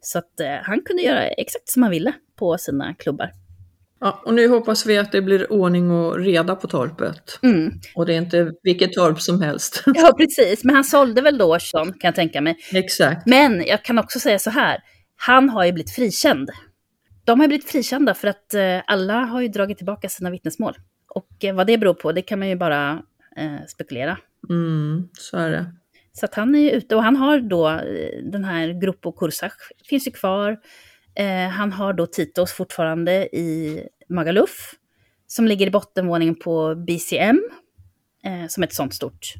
Så 0.00 0.18
att 0.18 0.40
eh, 0.40 0.56
han 0.62 0.80
kunde 0.82 1.02
göra 1.02 1.26
exakt 1.26 1.68
som 1.68 1.82
han 1.82 1.90
ville 1.90 2.12
på 2.38 2.58
sina 2.58 2.94
klubbar. 2.94 3.32
Ja, 4.00 4.22
och 4.24 4.34
nu 4.34 4.48
hoppas 4.48 4.86
vi 4.86 4.98
att 4.98 5.12
det 5.12 5.22
blir 5.22 5.52
ordning 5.52 5.90
och 5.90 6.18
reda 6.18 6.56
på 6.56 6.66
torpet. 6.66 7.38
Mm. 7.42 7.72
Och 7.94 8.06
det 8.06 8.14
är 8.14 8.18
inte 8.18 8.52
vilket 8.62 8.92
torp 8.92 9.20
som 9.20 9.42
helst. 9.42 9.82
Ja, 9.86 10.12
precis. 10.18 10.64
Men 10.64 10.74
han 10.74 10.84
sålde 10.84 11.22
väl 11.22 11.38
då 11.38 11.58
kan 11.74 11.94
jag 12.00 12.14
tänka 12.14 12.40
mig. 12.40 12.56
Exakt. 12.72 13.26
Men 13.26 13.64
jag 13.66 13.84
kan 13.84 13.98
också 13.98 14.20
säga 14.20 14.38
så 14.38 14.50
här, 14.50 14.78
han 15.16 15.48
har 15.48 15.64
ju 15.64 15.72
blivit 15.72 15.94
frikänd. 15.94 16.50
De 17.28 17.40
har 17.40 17.48
blivit 17.48 17.70
frikända 17.70 18.14
för 18.14 18.28
att 18.28 18.54
eh, 18.54 18.80
alla 18.86 19.14
har 19.14 19.40
ju 19.40 19.48
dragit 19.48 19.76
tillbaka 19.76 20.08
sina 20.08 20.30
vittnesmål. 20.30 20.74
Och 21.08 21.44
eh, 21.44 21.54
vad 21.54 21.66
det 21.66 21.78
beror 21.78 21.94
på, 21.94 22.12
det 22.12 22.22
kan 22.22 22.38
man 22.38 22.48
ju 22.48 22.56
bara 22.56 23.02
eh, 23.36 23.66
spekulera. 23.68 24.18
Mm, 24.50 25.08
så 25.12 25.36
är 25.36 25.50
det. 25.50 25.72
Så 26.12 26.24
att 26.24 26.34
han 26.34 26.54
är 26.54 26.58
ju 26.58 26.70
ute 26.70 26.96
och 26.96 27.02
han 27.02 27.16
har 27.16 27.38
då 27.40 27.68
eh, 27.68 28.22
den 28.24 28.44
här 28.44 28.80
Gruppo 28.80 29.12
Kursach, 29.12 29.52
finns 29.88 30.06
ju 30.06 30.10
kvar. 30.10 30.56
Eh, 31.14 31.48
han 31.48 31.72
har 31.72 31.92
då 31.92 32.06
Titos 32.06 32.52
fortfarande 32.52 33.36
i 33.36 33.82
Magaluf, 34.08 34.74
som 35.26 35.46
ligger 35.46 35.66
i 35.66 35.70
bottenvåningen 35.70 36.34
på 36.34 36.74
BCM, 36.74 37.42
eh, 38.24 38.46
som 38.48 38.62
är 38.62 38.66
ett 38.66 38.74
sånt 38.74 38.94
stort, 38.94 39.34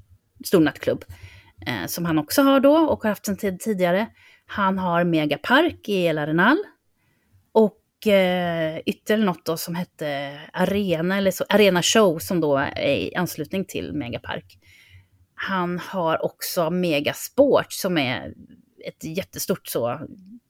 stor 0.44 0.60
nattklubb, 0.60 1.04
eh, 1.66 1.86
som 1.86 2.04
han 2.04 2.18
också 2.18 2.42
har 2.42 2.60
då 2.60 2.76
och 2.76 3.02
har 3.02 3.08
haft 3.08 3.26
sedan 3.26 3.36
tid 3.36 3.60
tidigare. 3.60 4.06
Han 4.46 4.78
har 4.78 5.04
Megapark 5.04 5.88
i 5.88 6.06
El 6.06 6.18
Arenal 6.18 6.58
och 7.52 8.06
eh, 8.06 8.80
ytterligare 8.86 9.24
något 9.24 9.44
då 9.44 9.56
som 9.56 9.74
hette 9.74 10.40
Arena, 10.52 11.16
eller 11.16 11.30
så, 11.30 11.44
Arena 11.48 11.82
Show, 11.82 12.18
som 12.18 12.40
då 12.40 12.56
är 12.56 12.96
i 12.96 13.14
anslutning 13.14 13.64
till 13.64 13.92
Megapark. 13.92 14.58
Han 15.34 15.78
har 15.78 16.24
också 16.24 16.70
Megasport 16.70 17.72
som 17.72 17.98
är 17.98 18.34
ett 18.84 19.04
jättestort 19.04 19.66
så 19.66 20.00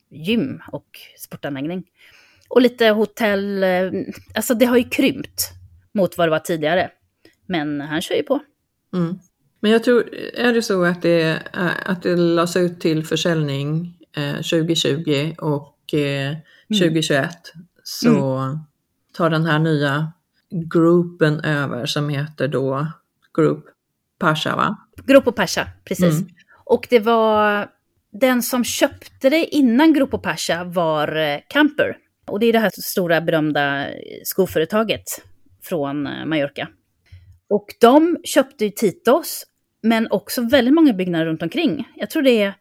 gym 0.09 0.61
och 0.71 0.87
sportanläggning. 1.17 1.83
Och 2.49 2.61
lite 2.61 2.85
hotell, 2.89 3.63
eh, 3.63 3.91
alltså 4.35 4.53
det 4.53 4.65
har 4.65 4.77
ju 4.77 4.83
krympt 4.83 5.51
mot 5.93 6.17
vad 6.17 6.27
det 6.27 6.31
var 6.31 6.39
tidigare. 6.39 6.91
Men 7.45 7.81
han 7.81 8.01
kör 8.01 8.15
ju 8.15 8.23
på. 8.23 8.39
Mm. 8.93 9.19
Men 9.59 9.71
jag 9.71 9.83
tror, 9.83 10.15
är 10.33 10.53
det 10.53 10.61
så 10.61 10.83
att 10.83 11.01
det, 11.01 11.29
eh, 11.53 11.89
att 11.89 12.03
det 12.03 12.15
lades 12.15 12.55
ut 12.55 12.81
till 12.81 13.05
försäljning 13.05 13.97
eh, 14.17 14.35
2020 14.35 15.35
och 15.37 15.93
eh, 15.93 16.35
2021 16.69 17.21
mm. 17.55 17.67
så 17.83 18.37
mm. 18.37 18.59
tar 19.13 19.29
den 19.29 19.45
här 19.45 19.59
nya 19.59 20.13
gruppen 20.51 21.39
över 21.39 21.85
som 21.85 22.09
heter 22.09 22.47
då 22.47 22.87
Group 23.37 23.65
Pasha 24.19 24.55
va? 24.55 24.77
Grupo 25.05 25.31
Pasha, 25.31 25.67
precis. 25.85 26.19
Mm. 26.19 26.29
Och 26.65 26.87
det 26.89 26.99
var 26.99 27.67
den 28.11 28.43
som 28.43 28.63
köpte 28.63 29.29
det 29.29 29.45
innan 29.45 29.93
Grupo 29.93 30.17
Pasha 30.17 30.63
var 30.63 31.15
eh, 31.15 31.39
Camper. 31.47 31.97
Och 32.27 32.39
det 32.39 32.45
är 32.45 32.53
det 32.53 32.59
här 32.59 32.71
stora 32.73 33.21
berömda 33.21 33.87
skoföretaget 34.23 35.03
från 35.63 36.07
eh, 36.07 36.25
Mallorca. 36.25 36.67
Och 37.49 37.67
de 37.81 38.17
köpte 38.23 38.65
ju 38.65 38.71
Titos, 38.71 39.45
men 39.81 40.11
också 40.11 40.41
väldigt 40.41 40.73
många 40.73 40.93
byggnader 40.93 41.25
runt 41.25 41.41
omkring. 41.41 41.87
Jag 41.95 42.09
tror 42.09 42.23
det 42.23 42.41
är, 42.41 42.53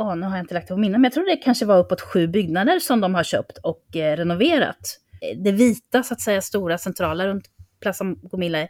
åh, 0.00 0.16
nu 0.16 0.26
har 0.26 0.36
jag 0.36 0.42
inte 0.42 0.54
lagt 0.54 0.68
det 0.68 0.74
på 0.74 0.80
minne, 0.80 0.98
men 0.98 1.04
jag 1.04 1.12
tror 1.12 1.26
det 1.26 1.36
kanske 1.36 1.64
var 1.64 1.78
uppåt 1.78 2.00
sju 2.00 2.26
byggnader 2.26 2.78
som 2.78 3.00
de 3.00 3.14
har 3.14 3.22
köpt 3.22 3.58
och 3.58 3.96
eh, 3.96 4.16
renoverat. 4.16 4.98
Det 5.36 5.52
vita, 5.52 6.02
så 6.02 6.14
att 6.14 6.20
säga, 6.20 6.42
stora 6.42 6.78
centrala 6.78 7.26
runt 7.26 7.44
Plaza 7.80 8.04
Gomilla 8.22 8.68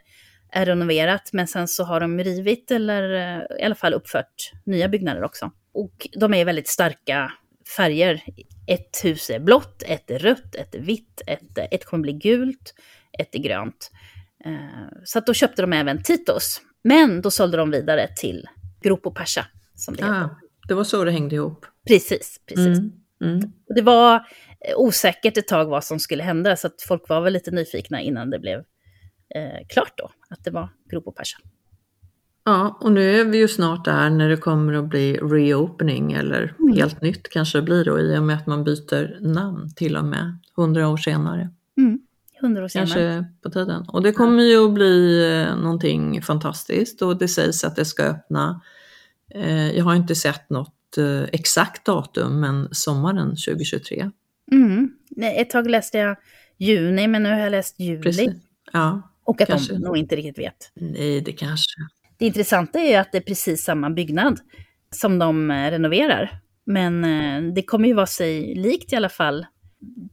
är 0.51 0.65
renoverat, 0.65 1.29
men 1.33 1.47
sen 1.47 1.67
så 1.67 1.83
har 1.83 1.99
de 1.99 2.19
rivit 2.19 2.71
eller 2.71 3.13
eh, 3.13 3.59
i 3.59 3.63
alla 3.63 3.75
fall 3.75 3.93
uppfört 3.93 4.51
nya 4.65 4.87
byggnader 4.87 5.23
också. 5.23 5.51
Och 5.73 6.07
de 6.19 6.33
är 6.33 6.45
väldigt 6.45 6.67
starka 6.67 7.31
färger. 7.77 8.23
Ett 8.67 9.01
hus 9.03 9.29
är 9.29 9.39
blått, 9.39 9.83
ett 9.83 10.11
är 10.11 10.19
rött, 10.19 10.55
ett 10.55 10.75
är 10.75 10.79
vitt, 10.79 11.21
ett, 11.27 11.57
ett 11.71 11.85
kommer 11.85 12.01
bli 12.01 12.13
gult, 12.13 12.73
ett 13.19 13.35
är 13.35 13.39
grönt. 13.39 13.91
Eh, 14.45 14.87
så 15.03 15.19
att 15.19 15.25
då 15.25 15.33
köpte 15.33 15.61
de 15.61 15.73
även 15.73 16.03
Titos. 16.03 16.61
Men 16.83 17.21
då 17.21 17.31
sålde 17.31 17.57
de 17.57 17.71
vidare 17.71 18.07
till 18.15 18.47
Grupo 18.81 19.11
Pasha, 19.11 19.45
som 19.75 19.95
det 19.95 20.03
ah, 20.03 20.13
heter. 20.13 20.35
Det 20.67 20.73
var 20.73 20.83
så 20.83 21.03
det 21.03 21.11
hängde 21.11 21.35
ihop. 21.35 21.65
Precis, 21.87 22.41
precis. 22.45 22.79
Mm, 22.79 22.91
mm. 23.21 23.51
det 23.75 23.81
var 23.81 24.15
eh, 24.15 24.77
osäkert 24.77 25.37
ett 25.37 25.47
tag 25.47 25.65
vad 25.65 25.83
som 25.83 25.99
skulle 25.99 26.23
hända, 26.23 26.55
så 26.55 26.67
att 26.67 26.81
folk 26.81 27.09
var 27.09 27.21
väl 27.21 27.33
lite 27.33 27.51
nyfikna 27.51 28.01
innan 28.01 28.29
det 28.29 28.39
blev 28.39 28.59
eh, 29.35 29.67
klart 29.69 29.93
då, 29.97 30.11
att 30.29 30.43
det 30.43 30.51
var 30.51 30.69
Grupo 30.91 31.11
Pasha. 31.11 31.37
Ja, 32.45 32.77
och 32.81 32.91
nu 32.91 33.19
är 33.19 33.25
vi 33.25 33.37
ju 33.37 33.47
snart 33.47 33.85
där 33.85 34.09
när 34.09 34.29
det 34.29 34.37
kommer 34.37 34.73
att 34.73 34.89
bli 34.89 35.17
reopening 35.17 36.11
eller 36.13 36.55
mm. 36.59 36.73
helt 36.73 37.01
nytt 37.01 37.29
kanske 37.29 37.57
det 37.57 37.61
blir 37.61 37.85
då 37.85 37.99
i 37.99 38.17
och 38.17 38.23
med 38.23 38.35
att 38.35 38.47
man 38.47 38.63
byter 38.63 39.19
namn 39.21 39.69
till 39.75 39.97
och 39.97 40.05
med 40.05 40.37
hundra 40.55 40.87
år 40.87 40.97
senare. 40.97 41.49
Mm. 41.77 41.99
100 42.41 42.63
år 42.63 42.67
senare. 42.67 42.87
Kanske 42.87 43.25
på 43.43 43.49
tiden. 43.49 43.85
Och 43.87 44.03
det 44.03 44.11
kommer 44.11 44.43
ju 44.43 44.65
att 44.65 44.73
bli 44.73 45.25
eh, 45.31 45.55
någonting 45.55 46.21
fantastiskt 46.21 47.01
och 47.01 47.17
det 47.17 47.27
sägs 47.27 47.63
att 47.63 47.75
det 47.75 47.85
ska 47.85 48.03
öppna, 48.03 48.61
jag 49.75 49.83
har 49.83 49.95
inte 49.95 50.15
sett 50.15 50.49
något 50.49 50.97
eh, 50.97 51.23
exakt 51.23 51.85
datum, 51.85 52.39
men 52.39 52.67
sommaren 52.71 53.29
2023. 53.29 54.09
Mm. 54.51 54.89
Ett 55.21 55.49
tag 55.49 55.69
läste 55.69 55.97
jag 55.97 56.17
juni, 56.57 57.07
men 57.07 57.23
nu 57.23 57.29
har 57.29 57.39
jag 57.39 57.51
läst 57.51 57.79
juli. 57.79 58.01
Precis. 58.01 58.33
Ja, 58.73 59.01
och 59.23 59.41
att 59.41 59.47
kanske. 59.47 59.73
de 59.73 59.79
nog 59.79 59.97
inte 59.97 60.15
riktigt 60.15 60.37
vet. 60.37 60.71
Nej, 60.73 61.21
det 61.21 61.31
kanske. 61.31 61.81
Det 62.17 62.25
intressanta 62.25 62.79
är 62.79 62.89
ju 62.89 62.95
att 62.95 63.11
det 63.11 63.17
är 63.17 63.21
precis 63.21 63.63
samma 63.63 63.89
byggnad 63.89 64.39
som 64.95 65.19
de 65.19 65.51
eh, 65.51 65.71
renoverar. 65.71 66.39
Men 66.65 67.03
eh, 67.03 67.53
det 67.53 67.63
kommer 67.63 67.87
ju 67.87 67.93
vara 67.93 68.05
sig 68.05 68.55
likt 68.55 68.93
i 68.93 68.95
alla 68.95 69.09
fall 69.09 69.45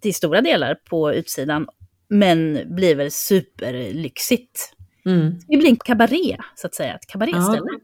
till 0.01 0.15
stora 0.15 0.41
delar 0.41 0.75
på 0.75 1.13
utsidan. 1.15 1.69
Men 2.09 2.63
blir 2.75 2.95
väl 2.95 3.11
superlyxigt. 3.11 4.73
Mm. 5.05 5.41
Det 5.49 5.57
blir 5.57 5.69
en 5.69 5.77
kabaré, 5.77 6.37
så 6.55 6.67
att 6.67 6.75
säga. 6.75 6.95
Ett 6.95 7.07
kabaréställe. 7.07 7.69
Ja, 7.73 7.79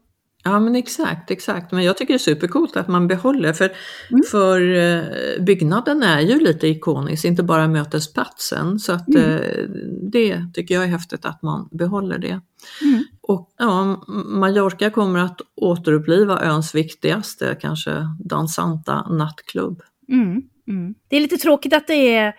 Ja 0.47 0.59
men 0.59 0.75
exakt, 0.75 1.31
exakt. 1.31 1.71
Men 1.71 1.83
jag 1.83 1.97
tycker 1.97 2.13
det 2.13 2.17
är 2.17 2.19
supercoolt 2.19 2.77
att 2.77 2.87
man 2.87 3.07
behåller 3.07 3.53
för, 3.53 3.71
mm. 4.11 4.23
för 4.31 4.75
eh, 4.75 5.43
byggnaden 5.43 6.03
är 6.03 6.21
ju 6.21 6.39
lite 6.39 6.67
ikonisk, 6.67 7.25
inte 7.25 7.43
bara 7.43 7.67
mötesplatsen. 7.67 8.79
Så 8.79 8.93
att 8.93 9.07
mm. 9.07 9.31
eh, 9.31 9.63
det 10.11 10.45
tycker 10.53 10.75
jag 10.75 10.83
är 10.83 10.87
häftigt 10.87 11.25
att 11.25 11.41
man 11.41 11.69
behåller 11.71 12.17
det. 12.17 12.41
Mm. 12.81 13.03
Och 13.21 13.53
ja, 13.57 14.03
Mallorca 14.25 14.89
kommer 14.89 15.19
att 15.19 15.41
återuppliva 15.55 16.39
öns 16.41 16.75
viktigaste, 16.75 17.57
kanske 17.61 17.91
dansanta 18.19 19.07
nattklubb. 19.09 19.81
Mm, 20.09 20.41
mm. 20.67 20.95
Det 21.07 21.15
är 21.15 21.21
lite 21.21 21.37
tråkigt 21.37 21.73
att 21.73 21.87
det 21.87 22.15
är, 22.15 22.33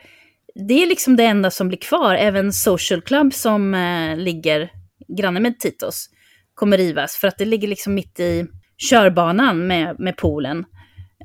det 0.69 0.83
är 0.83 0.87
liksom 0.87 1.17
det 1.17 1.25
enda 1.25 1.51
som 1.51 1.69
blir 1.69 1.79
kvar, 1.79 2.15
även 2.15 2.53
Social 2.53 3.03
Club 3.03 3.35
som 3.35 3.75
eh, 3.75 4.17
ligger 4.17 4.71
granne 5.09 5.41
med 5.41 5.59
Titos 5.59 6.11
kommer 6.57 6.77
rivas 6.77 7.17
för 7.17 7.29
att 7.29 7.39
det 7.39 7.45
ligger 7.45 7.69
liksom 7.69 7.95
mitt 7.95 8.21
i 8.21 8.47
körbanan 8.79 9.67
med, 9.67 10.01
med 10.01 10.17
poolen. 10.17 10.65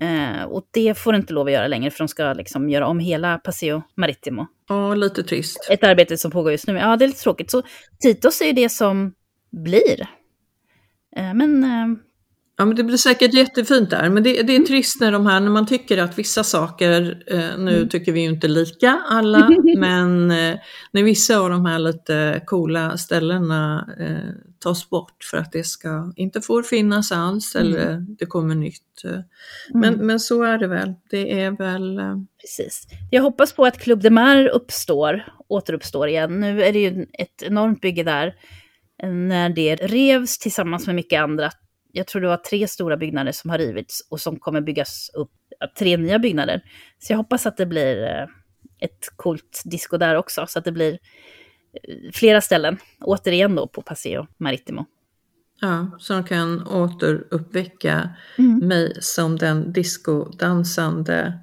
Eh, 0.02 0.44
och 0.44 0.68
det 0.72 0.98
får 0.98 1.16
inte 1.16 1.34
lov 1.34 1.48
att 1.48 1.54
göra 1.54 1.68
längre 1.68 1.92
för 1.92 1.98
de 1.98 2.08
ska 2.08 2.34
liksom 2.34 2.70
göra 2.70 2.88
om 2.88 3.00
hela 3.00 3.38
Paseo 3.38 3.82
Marittimo. 3.96 4.48
Ja, 4.70 4.96
lite 4.96 5.24
trist. 5.24 5.68
Ett 5.70 5.84
arbete 5.84 6.18
som 6.18 6.32
pågår 6.32 6.52
just 6.52 6.68
nu. 6.68 6.74
Ja, 6.74 6.96
det 6.96 7.06
är 7.06 7.08
lite 7.08 7.22
tråkigt. 7.22 7.52
Så 7.52 7.64
Titos 8.00 8.42
är 8.42 8.46
ju 8.46 8.54
det 8.54 8.70
som 8.70 9.14
blir. 9.52 10.02
Eh, 11.16 11.34
men... 11.34 11.64
Eh, 11.64 11.88
Ja, 12.62 12.66
men 12.66 12.76
det 12.76 12.84
blir 12.84 12.98
säkert 12.98 13.34
jättefint 13.34 13.90
där, 13.90 14.10
men 14.10 14.24
det, 14.24 14.42
det 14.42 14.56
är 14.56 14.60
trist 14.60 15.02
när 15.02 15.12
de 15.12 15.26
här, 15.26 15.40
när 15.40 15.50
man 15.50 15.66
tycker 15.66 15.98
att 15.98 16.20
vissa 16.20 16.44
saker, 16.44 17.24
eh, 17.28 17.58
nu 17.58 17.76
mm. 17.78 17.90
tycker 17.90 18.12
vi 18.12 18.22
ju 18.22 18.30
inte 18.30 18.48
lika 18.48 19.02
alla, 19.10 19.50
men 19.78 20.32
eh, 20.32 20.56
när 20.92 21.04
vissa 21.04 21.40
av 21.40 21.50
de 21.50 21.66
här 21.66 21.80
lite 21.80 22.42
coola 22.46 22.98
ställena 22.98 23.90
eh, 24.00 24.34
tas 24.60 24.90
bort 24.90 25.24
för 25.32 25.38
att 25.38 25.52
det 25.52 25.64
ska, 25.64 26.14
inte 26.16 26.42
får 26.42 26.64
finnas 26.64 27.12
alls 27.12 27.56
mm. 27.56 27.68
eller 27.68 28.06
det 28.20 28.26
kommer 28.26 28.56
nytt. 28.56 29.04
Eh. 29.06 29.20
Men, 29.74 29.94
mm. 29.94 30.06
men 30.08 30.20
så 30.20 30.44
är 30.44 30.58
det 30.58 30.68
väl, 30.68 30.94
det 31.10 31.42
är 31.42 31.52
väl... 31.52 32.00
Eh... 32.00 32.16
Precis. 32.42 32.88
Jag 33.12 33.22
hoppas 33.22 33.54
på 33.54 33.66
att 33.66 33.80
Club 33.80 34.02
de 34.02 34.10
Mar 34.10 34.48
uppstår, 34.48 35.34
återuppstår 35.48 36.08
igen. 36.08 36.40
Nu 36.40 36.64
är 36.64 36.74
det 36.74 36.80
ju 36.80 37.06
ett 37.14 37.44
enormt 37.44 37.82
bygge 37.82 38.04
där 38.04 38.34
när 39.04 39.50
det 39.50 39.76
revs 39.76 40.40
tillsammans 40.40 40.88
med 40.88 40.96
mycket 40.96 41.22
andra 41.22 41.52
jag 41.94 42.08
tror 42.08 42.22
det 42.22 42.28
var 42.28 42.38
tre 42.38 42.68
stora 42.68 42.98
byggnader 42.98 43.32
som 43.32 43.50
har 43.50 43.58
rivits 43.58 44.08
och 44.10 44.20
som 44.20 44.40
kommer 44.40 44.62
byggas 44.62 45.12
upp, 45.14 45.32
tre 45.78 45.98
nya 45.98 46.20
byggnader. 46.20 46.62
Så 47.00 47.14
jag 47.14 47.18
hoppas 47.18 47.46
att 47.46 47.58
det 47.58 47.66
blir 47.66 48.04
eh, 48.04 48.26
ett 48.80 49.10
coolt 49.16 49.62
disco 49.66 49.98
där 49.98 50.16
också, 50.16 50.46
så 50.48 50.60
att 50.60 50.66
det 50.66 50.72
blir 50.72 50.94
eh, 50.94 52.12
flera 52.14 52.42
ställen, 52.42 52.78
återigen 53.02 53.56
då 53.56 53.68
på 53.68 53.82
Paseo 53.82 54.28
Maritimo. 54.38 54.86
Ja, 55.62 55.92
som 56.00 56.24
kan 56.24 56.68
återuppväcka 56.68 58.10
mm. 58.38 58.68
mig 58.68 58.98
som 59.02 59.38
den 59.38 59.74
discodansande 59.74 61.40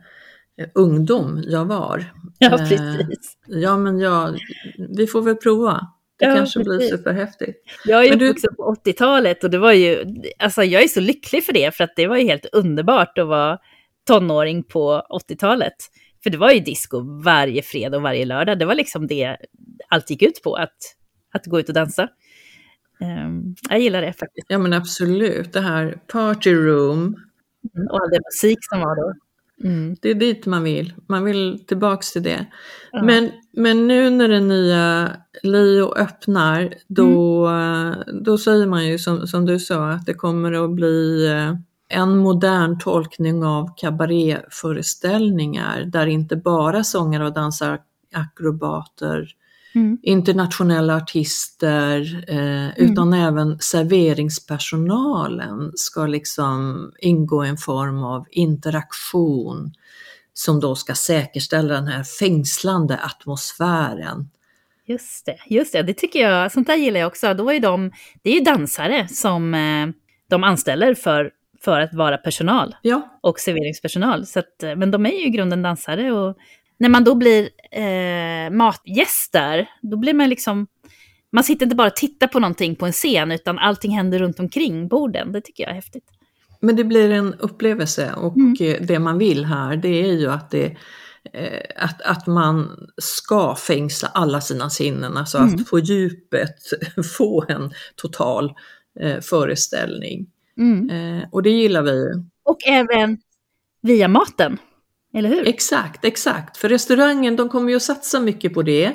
eh, 0.57 0.69
ungdom 0.75 1.43
jag 1.47 1.65
var. 1.65 2.13
Ja, 2.39 2.51
precis. 2.51 3.37
Ja, 3.47 3.77
men 3.77 3.99
ja, 3.99 4.35
vi 4.97 5.07
får 5.07 5.23
väl 5.23 5.37
prova. 5.37 5.89
Det 6.19 6.27
ja, 6.27 6.35
kanske 6.35 6.65
blir 6.65 6.81
superhäftigt. 6.81 7.59
Jag 7.85 8.01
är 8.01 8.05
ju 8.05 8.15
uppvuxen 8.15 8.51
du... 8.51 8.57
på 8.57 8.75
80-talet 8.85 9.45
och 9.45 9.51
det 9.51 9.59
var 9.59 9.73
ju, 9.73 10.05
alltså 10.39 10.63
jag 10.65 10.83
är 10.83 10.89
så 10.89 11.01
lycklig 11.01 11.45
för 11.45 11.53
det, 11.53 11.75
för 11.75 11.85
att 11.85 11.97
det 11.97 12.07
var 12.07 12.17
ju 12.17 12.25
helt 12.25 12.47
underbart 12.53 13.19
att 13.19 13.27
vara 13.27 13.59
tonåring 14.07 14.63
på 14.63 15.03
80-talet. 15.29 15.75
För 16.23 16.31
det 16.31 16.39
var 16.39 16.51
ju 16.51 16.61
disco 16.61 17.23
varje 17.25 17.63
fredag 17.63 17.97
och 17.97 18.03
varje 18.03 18.25
lördag. 18.25 18.59
Det 18.59 18.65
var 18.65 18.75
liksom 18.75 19.07
det 19.07 19.37
allt 19.89 20.11
gick 20.11 20.23
ut 20.23 20.43
på, 20.43 20.55
att, 20.55 20.77
att 21.33 21.47
gå 21.47 21.61
ut 21.61 21.69
och 21.69 21.75
dansa. 21.75 22.09
Um, 23.01 23.55
jag 23.71 23.81
gillar 23.81 24.03
det 24.03 24.13
faktiskt. 24.13 24.47
Ja 24.49 24.59
men 24.59 24.73
absolut, 24.73 25.53
det 25.53 25.61
här 25.61 25.99
party 26.07 26.55
room. 26.55 26.99
Mm, 27.77 27.89
och 27.91 28.03
all 28.03 28.11
den 28.11 28.23
musik 28.33 28.59
som 28.61 28.81
var 28.81 28.97
då. 28.97 29.15
Mm. 29.65 29.97
Det 30.01 30.11
är 30.11 30.15
dit 30.15 30.47
man 30.47 30.63
vill, 30.63 30.95
man 31.07 31.25
vill 31.25 31.65
tillbaks 31.67 32.13
till 32.13 32.23
det. 32.23 32.47
Ja. 32.93 33.03
Men, 33.03 33.31
men 33.53 33.89
nu 33.89 34.11
när 34.11 34.29
den 34.29 34.49
nya 34.49 35.13
Leo 35.43 35.95
öppnar, 35.95 36.75
då, 36.89 37.47
mm. 37.47 37.95
då 38.23 38.39
säger 38.39 38.67
man 38.67 38.87
ju 38.87 38.99
som, 38.99 39.27
som 39.27 39.47
du 39.47 39.59
sa 39.59 39.91
att 39.91 40.07
det 40.07 40.15
kommer 40.15 40.65
att 40.65 40.71
bli 40.71 41.27
eh, 41.27 41.55
en 41.89 42.19
modern 42.19 42.79
tolkning 42.79 43.45
av 43.45 43.71
kabaréföreställningar 43.77 45.85
där 45.85 46.07
inte 46.07 46.37
bara 46.37 46.85
sångare 46.85 47.27
och 47.27 47.33
dansakrobater 47.33 49.29
Mm. 49.79 49.99
internationella 50.03 50.97
artister, 50.97 52.25
eh, 52.29 52.65
mm. 52.65 52.73
utan 52.77 53.13
även 53.13 53.59
serveringspersonalen 53.59 55.73
ska 55.75 56.07
liksom 56.07 56.91
ingå 56.99 57.45
i 57.45 57.49
en 57.49 57.57
form 57.57 58.05
av 58.05 58.27
interaktion 58.31 59.73
som 60.33 60.61
då 60.61 60.75
ska 60.75 60.95
säkerställa 60.95 61.75
den 61.75 61.87
här 61.87 62.03
fängslande 62.03 62.99
atmosfären. 62.99 64.31
Just 64.87 65.27
det, 65.27 65.37
just 65.47 65.73
det, 65.73 65.83
det 65.83 65.95
tycker 65.95 66.21
jag, 66.21 66.53
sånt 66.53 66.67
där 66.67 66.77
gillar 66.77 67.01
jag 67.01 67.07
också. 67.07 67.35
Då 67.35 67.53
är 67.53 67.61
de, 67.61 67.93
det 68.23 68.31
är 68.31 68.35
ju 68.35 68.41
dansare 68.41 69.09
som 69.09 69.55
eh, 69.55 69.89
de 70.31 70.45
anställer 70.45 70.95
för, 70.95 71.31
för 71.65 71.81
att 71.81 71.95
vara 71.95 72.17
personal 72.17 72.77
ja. 72.83 73.19
och 73.21 73.41
serveringspersonal. 73.41 74.27
Så 74.27 74.39
att, 74.39 74.63
eh, 74.63 74.77
men 74.77 74.91
de 74.91 75.07
är 75.07 75.11
ju 75.11 75.27
i 75.27 75.31
grunden 75.31 75.63
dansare 75.63 76.13
och 76.13 76.37
när 76.79 76.89
man 76.89 77.05
då 77.05 77.15
blir 77.15 77.49
eh, 77.71 78.51
matgäst 78.51 79.33
där, 79.33 79.69
då 79.83 79.97
blir 79.97 80.15
man 80.15 80.29
liksom... 80.29 80.67
Man 81.33 81.45
sitter 81.45 81.67
inte 81.67 81.77
bara 81.77 81.87
och 81.89 81.97
tittar 81.97 82.27
på 82.27 82.41
någonting 82.41 82.77
på 82.77 82.87
en 82.87 82.93
scen, 82.93 83.33
utan 83.33 83.59
allting 83.59 83.97
händer 83.97 84.19
runt 84.19 84.41
omkring 84.41 84.89
borden. 84.89 85.33
Det 85.33 85.41
tycker 85.41 85.63
jag 85.63 85.71
är 85.71 85.75
häftigt. 85.75 86.05
Men 86.61 86.77
det 86.77 86.85
blir 86.85 87.11
en 87.11 87.35
upplevelse 87.35 88.13
och 88.15 88.37
mm. 88.37 88.87
Det 88.87 88.99
man 88.99 89.19
vill 89.19 89.45
här, 89.45 89.77
det 89.77 89.89
är 89.89 90.13
ju 90.13 90.31
att 90.31 90.51
det 90.51 90.77
eh, 91.33 91.85
att, 91.85 92.03
att 92.03 92.27
man 92.27 92.89
ska 92.97 93.57
fängsla 93.57 94.09
alla 94.15 94.41
sina 94.41 94.71
sinnen, 94.71 95.17
alltså 95.17 95.39
mm. 95.39 95.55
att 95.55 95.71
på 95.71 95.79
djupet 95.79 96.57
få 97.19 97.45
en 97.49 97.71
total 97.97 98.53
eh, 99.01 99.21
föreställning. 99.21 100.27
Mm. 100.59 100.91
Eh, 100.91 101.29
och 101.33 101.43
det 101.43 101.51
gillar 101.51 101.83
vi. 101.83 102.13
Och 102.45 102.59
även 102.67 103.19
via 103.83 104.09
maten. 104.09 104.59
Eller 105.15 105.29
hur? 105.29 105.49
Exakt, 105.49 106.05
exakt. 106.05 106.57
För 106.57 106.69
restaurangen 106.69 107.37
de 107.37 107.49
kommer 107.49 107.71
ju 107.71 107.77
att 107.77 107.83
satsa 107.83 108.21
mycket 108.21 108.55
på 108.55 108.63
det. 108.63 108.93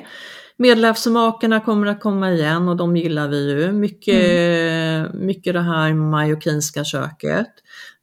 Medelhavsmakarna 0.56 1.60
kommer 1.60 1.86
att 1.86 2.00
komma 2.00 2.30
igen 2.30 2.68
och 2.68 2.76
de 2.76 2.96
gillar 2.96 3.28
vi 3.28 3.50
ju. 3.50 3.72
Mycket, 3.72 4.30
mm. 4.30 5.26
mycket 5.26 5.54
det 5.54 5.60
här 5.60 5.94
majorkinska 5.94 6.84
köket. 6.84 7.48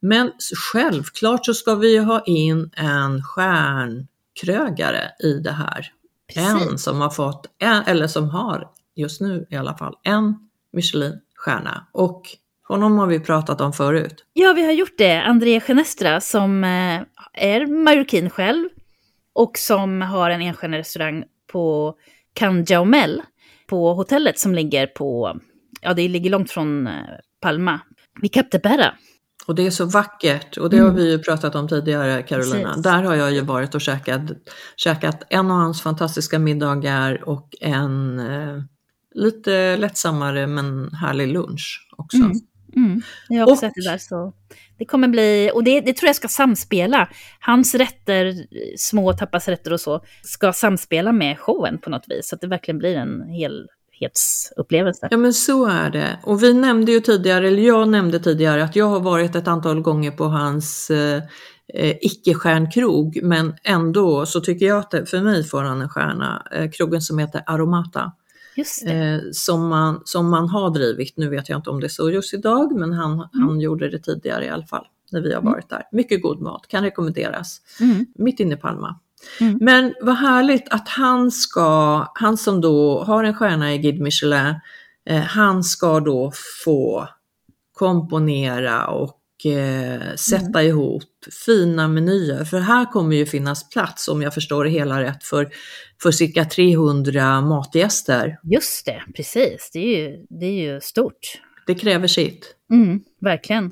Men 0.00 0.32
självklart 0.72 1.46
så 1.46 1.54
ska 1.54 1.74
vi 1.74 1.98
ha 1.98 2.22
in 2.26 2.70
en 2.76 3.22
stjärnkrögare 3.22 5.10
i 5.24 5.32
det 5.32 5.52
här. 5.52 5.92
Precis. 6.34 6.70
En 6.70 6.78
som 6.78 7.00
har 7.00 7.10
fått, 7.10 7.46
en, 7.58 7.82
eller 7.82 8.06
som 8.06 8.28
har 8.28 8.70
just 8.94 9.20
nu 9.20 9.46
i 9.50 9.56
alla 9.56 9.76
fall, 9.76 9.94
en 10.02 10.34
Michelin-stjärna. 10.72 11.86
Och 11.92 12.22
honom 12.72 12.98
har 12.98 13.06
vi 13.06 13.20
pratat 13.20 13.60
om 13.60 13.72
förut. 13.72 14.24
Ja, 14.32 14.52
vi 14.52 14.64
har 14.64 14.72
gjort 14.72 14.98
det. 14.98 15.22
André 15.22 15.60
Genestra 15.60 16.20
som 16.20 16.64
eh, 16.64 17.00
är 17.32 17.66
marockin 17.66 18.30
själv 18.30 18.68
och 19.34 19.58
som 19.58 20.02
har 20.02 20.30
en 20.30 20.42
enstjärnig 20.42 20.78
restaurang 20.78 21.24
på 21.52 21.94
Canjaumel 22.34 23.22
på 23.66 23.94
hotellet 23.94 24.38
som 24.38 24.54
ligger 24.54 24.86
på, 24.86 25.38
ja 25.80 25.94
det 25.94 26.08
ligger 26.08 26.30
långt 26.30 26.50
från 26.50 26.86
eh, 26.86 26.92
Palma, 27.40 27.80
vid 28.22 28.32
Cap 28.32 28.46
de 28.50 28.58
Berra. 28.58 28.94
Och 29.46 29.54
det 29.54 29.66
är 29.66 29.70
så 29.70 29.84
vackert 29.84 30.56
och 30.56 30.70
det 30.70 30.76
mm. 30.76 30.88
har 30.88 30.96
vi 30.96 31.10
ju 31.10 31.18
pratat 31.18 31.54
om 31.54 31.68
tidigare 31.68 32.22
Carolina. 32.22 32.68
Precis. 32.68 32.82
Där 32.82 33.02
har 33.02 33.14
jag 33.14 33.32
ju 33.32 33.40
varit 33.40 33.74
och 33.74 33.80
käkat, 33.80 34.20
käkat 34.76 35.22
en 35.30 35.50
av 35.50 35.56
hans 35.56 35.82
fantastiska 35.82 36.38
middagar 36.38 37.28
och 37.28 37.54
en 37.60 38.18
eh, 38.18 38.62
lite 39.14 39.76
lättsammare 39.76 40.46
men 40.46 40.94
härlig 40.94 41.28
lunch 41.32 41.88
också. 41.96 42.16
Mm. 42.16 42.32
Mm. 42.76 43.02
Jag 43.28 43.46
har 43.46 43.52
också 43.52 43.66
och, 43.66 43.72
det 43.74 43.90
där. 43.90 43.98
Så 43.98 44.32
det 44.78 44.84
kommer 44.84 45.08
bli, 45.08 45.50
och 45.54 45.64
det, 45.64 45.80
det, 45.80 45.92
tror 45.92 46.06
jag 46.06 46.16
ska 46.16 46.28
samspela. 46.28 47.08
Hans 47.40 47.74
rätter, 47.74 48.46
små 48.76 49.12
tapasrätter 49.12 49.72
och 49.72 49.80
så, 49.80 50.04
ska 50.22 50.52
samspela 50.52 51.12
med 51.12 51.38
showen 51.38 51.78
på 51.78 51.90
något 51.90 52.04
vis. 52.08 52.28
Så 52.28 52.34
att 52.34 52.40
det 52.40 52.46
verkligen 52.46 52.78
blir 52.78 52.96
en 52.96 53.22
helhetsupplevelse. 53.22 55.08
Ja 55.10 55.16
men 55.16 55.32
så 55.32 55.66
är 55.66 55.90
det. 55.90 56.18
Och 56.22 56.42
vi 56.42 56.54
nämnde 56.54 56.92
ju 56.92 57.00
tidigare, 57.00 57.48
eller 57.48 57.62
jag 57.62 57.88
nämnde 57.88 58.20
tidigare 58.20 58.64
att 58.64 58.76
jag 58.76 58.86
har 58.86 59.00
varit 59.00 59.36
ett 59.36 59.48
antal 59.48 59.80
gånger 59.80 60.10
på 60.10 60.24
hans 60.24 60.90
eh, 60.90 61.22
eh 61.74 61.96
icke-stjärnkrog 62.00 63.22
men 63.22 63.54
ändå 63.64 64.26
så 64.26 64.40
tycker 64.40 64.66
jag 64.66 64.78
att 64.78 64.90
det, 64.90 65.06
för 65.06 65.20
mig 65.20 65.44
får 65.44 65.62
han 65.62 65.82
en 65.82 65.88
stjärna. 65.88 66.46
Eh, 66.52 66.70
krogen 66.70 67.00
som 67.00 67.18
heter 67.18 67.42
Aromata. 67.46 68.12
Eh, 68.86 69.20
som, 69.32 69.68
man, 69.68 70.02
som 70.04 70.30
man 70.30 70.48
har 70.48 70.70
drivit. 70.70 71.16
Nu 71.16 71.28
vet 71.28 71.48
jag 71.48 71.58
inte 71.58 71.70
om 71.70 71.80
det 71.80 71.86
är 71.86 71.88
så 71.88 72.10
just 72.10 72.34
idag, 72.34 72.74
men 72.74 72.92
han, 72.92 73.12
mm. 73.12 73.28
han 73.32 73.60
gjorde 73.60 73.90
det 73.90 73.98
tidigare 73.98 74.44
i 74.44 74.48
alla 74.48 74.66
fall 74.66 74.86
när 75.12 75.20
vi 75.20 75.32
har 75.32 75.40
mm. 75.40 75.52
varit 75.52 75.68
där. 75.68 75.82
Mycket 75.92 76.22
god 76.22 76.40
mat, 76.40 76.68
kan 76.68 76.84
rekommenderas. 76.84 77.60
Mm. 77.80 78.06
Mitt 78.14 78.40
inne 78.40 78.54
i 78.54 78.56
Palma. 78.56 79.00
Mm. 79.40 79.58
Men 79.60 79.94
vad 80.00 80.16
härligt 80.16 80.68
att 80.68 80.88
han 80.88 81.30
ska, 81.30 82.06
han 82.14 82.36
som 82.36 82.60
då 82.60 83.02
har 83.02 83.24
en 83.24 83.34
stjärna 83.34 83.74
i 83.74 83.78
Guide 83.78 84.00
Michelin, 84.00 84.54
eh, 85.04 85.20
han 85.20 85.64
ska 85.64 86.00
då 86.00 86.32
få 86.64 87.08
komponera 87.72 88.86
och 88.86 89.21
eh, 89.46 90.14
sätta 90.14 90.60
mm. 90.60 90.66
ihop 90.66 91.02
fina 91.46 91.88
menyer. 91.88 92.44
För 92.44 92.60
här 92.60 92.84
kommer 92.84 93.16
ju 93.16 93.26
finnas 93.26 93.68
plats, 93.68 94.08
om 94.08 94.22
jag 94.22 94.34
förstår 94.34 94.64
det 94.64 94.70
hela 94.70 95.02
rätt, 95.02 95.24
för, 95.24 95.50
för 96.02 96.10
cirka 96.10 96.44
300 96.44 97.40
matgäster. 97.40 98.38
Just 98.42 98.86
det, 98.86 99.02
precis. 99.16 99.70
Det 99.72 99.78
är 99.78 99.98
ju, 99.98 100.26
det 100.30 100.46
är 100.46 100.72
ju 100.72 100.80
stort. 100.80 101.40
Det 101.66 101.74
kräver 101.74 102.06
sitt. 102.06 102.56
Mm, 102.70 103.00
verkligen. 103.20 103.64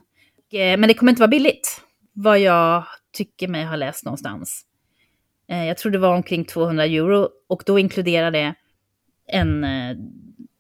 Eh, 0.53 0.79
men 0.79 0.83
det 0.83 0.95
kommer 0.95 1.13
inte 1.13 1.21
vara 1.21 1.29
billigt, 1.29 1.81
vad 2.13 2.39
jag 2.39 2.85
tycker 3.17 3.49
mig 3.49 3.65
ha 3.65 3.77
läst 3.77 4.05
någonstans. 4.05 4.63
Eh, 5.51 5.65
jag 5.65 5.79
tror 5.79 5.93
det 5.93 5.99
var 5.99 6.15
omkring 6.15 6.45
200 6.45 6.85
euro 6.85 7.29
och 7.49 7.63
då 7.67 7.79
inkluderar 7.79 8.31
det 8.31 8.55
en, 9.33 9.65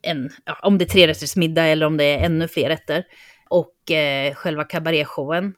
en 0.02 0.30
ja, 0.44 0.58
om 0.62 0.78
det 0.78 0.84
är 0.84 0.88
tre 0.88 1.06
rätters 1.06 1.36
middag 1.36 1.66
eller 1.66 1.86
om 1.86 1.96
det 1.96 2.04
är 2.04 2.24
ännu 2.24 2.48
fler 2.48 2.68
rätter 2.68 3.04
och 3.50 3.90
eh, 3.90 4.34
själva 4.34 4.64
kabaretshowen. 4.64 5.54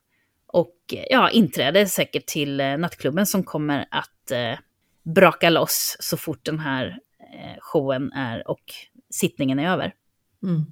Och 0.47 0.77
ja, 1.11 1.31
inträde 1.31 1.87
säkert 1.87 2.27
till 2.27 2.61
eh, 2.61 2.79
nattklubben 2.79 3.27
som 3.27 3.45
kommer 3.45 3.87
att 3.91 4.31
eh, 4.31 4.59
braka 5.03 5.51
loss 5.51 5.97
så 6.01 6.17
fort 6.17 6.45
den 6.45 6.59
här 6.59 6.99
eh, 7.35 7.61
showen 7.61 8.13
är 8.13 8.49
och 8.49 8.63
sittningen 9.11 9.59
är 9.59 9.73
över. 9.73 9.95
Mm. 10.43 10.63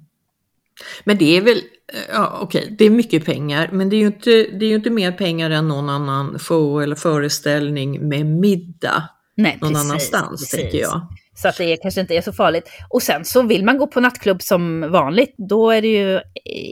Men 1.03 1.17
det 1.17 1.37
är 1.37 1.41
väl, 1.41 1.61
ja, 2.09 2.39
okej, 2.41 2.63
okay, 2.63 2.75
det 2.75 2.85
är 2.85 2.89
mycket 2.89 3.25
pengar, 3.25 3.69
men 3.71 3.89
det 3.89 3.95
är, 3.95 3.99
ju 3.99 4.07
inte, 4.07 4.29
det 4.29 4.65
är 4.65 4.69
ju 4.69 4.75
inte 4.75 4.89
mer 4.89 5.11
pengar 5.11 5.49
än 5.49 5.67
någon 5.67 5.89
annan 5.89 6.39
show 6.39 6.81
eller 6.81 6.95
föreställning 6.95 8.07
med 8.07 8.25
middag 8.25 9.09
Nej, 9.35 9.57
någon 9.61 9.73
precis, 9.73 9.89
annanstans, 9.89 10.41
precis. 10.41 10.51
tänker 10.51 10.77
jag. 10.77 11.07
Så 11.41 11.47
att 11.47 11.57
det 11.57 11.77
kanske 11.77 12.01
inte 12.01 12.15
är 12.15 12.21
så 12.21 12.33
farligt. 12.33 12.69
Och 12.89 13.03
sen 13.03 13.25
så 13.25 13.41
vill 13.41 13.65
man 13.65 13.77
gå 13.77 13.87
på 13.87 13.99
nattklubb 13.99 14.41
som 14.41 14.91
vanligt, 14.91 15.35
då 15.37 15.69
är 15.69 15.81
det 15.81 15.87
ju 15.87 16.15
eh, 16.15 16.21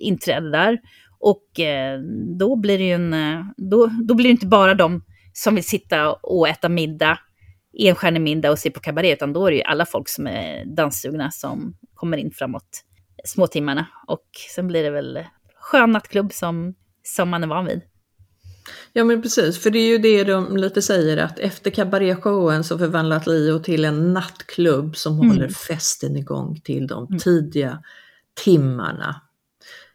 inträde 0.01 0.51
där. 0.51 0.77
Och 1.19 1.59
eh, 1.59 1.99
då 2.39 2.55
blir 2.55 2.77
det 2.77 2.83
ju 2.83 2.93
en, 2.93 3.13
eh, 3.13 3.45
då, 3.57 3.89
då 4.07 4.15
blir 4.15 4.23
det 4.23 4.31
inte 4.31 4.47
bara 4.47 4.73
de 4.73 5.03
som 5.33 5.55
vill 5.55 5.63
sitta 5.63 6.11
och 6.11 6.47
äta 6.47 6.69
middag, 6.69 7.19
enstjärnig 7.79 8.21
middag 8.21 8.51
och 8.51 8.59
se 8.59 8.71
på 8.71 8.79
kabaré, 8.79 9.13
utan 9.13 9.33
då 9.33 9.47
är 9.47 9.51
det 9.51 9.57
ju 9.57 9.63
alla 9.63 9.85
folk 9.85 10.09
som 10.09 10.27
är 10.27 10.75
danssugna 10.75 11.31
som 11.31 11.73
kommer 11.93 12.17
in 12.17 12.31
framåt 12.31 12.83
småtimmarna. 13.25 13.85
Och 14.07 14.25
sen 14.55 14.67
blir 14.67 14.83
det 14.83 14.89
väl 14.89 15.25
skön 15.59 15.91
nattklubb 15.91 16.33
som, 16.33 16.75
som 17.03 17.29
man 17.29 17.43
är 17.43 17.47
van 17.47 17.65
vid. 17.65 17.81
Ja 18.93 19.03
men 19.03 19.21
precis, 19.21 19.59
för 19.59 19.69
det 19.69 19.79
är 19.79 19.87
ju 19.87 19.97
det 19.97 20.23
de 20.23 20.57
lite 20.57 20.81
säger 20.81 21.17
att 21.17 21.39
efter 21.39 21.71
kabaréshowen 21.71 22.63
så 22.63 22.77
förvandlas 22.77 23.27
Lio 23.27 23.59
till 23.59 23.85
en 23.85 24.13
nattklubb 24.13 24.97
som 24.97 25.13
mm. 25.13 25.27
håller 25.27 25.49
festen 25.49 26.17
igång 26.17 26.61
till 26.63 26.87
de 26.87 27.07
mm. 27.07 27.19
tidiga 27.19 27.79
timmarna. 28.43 29.21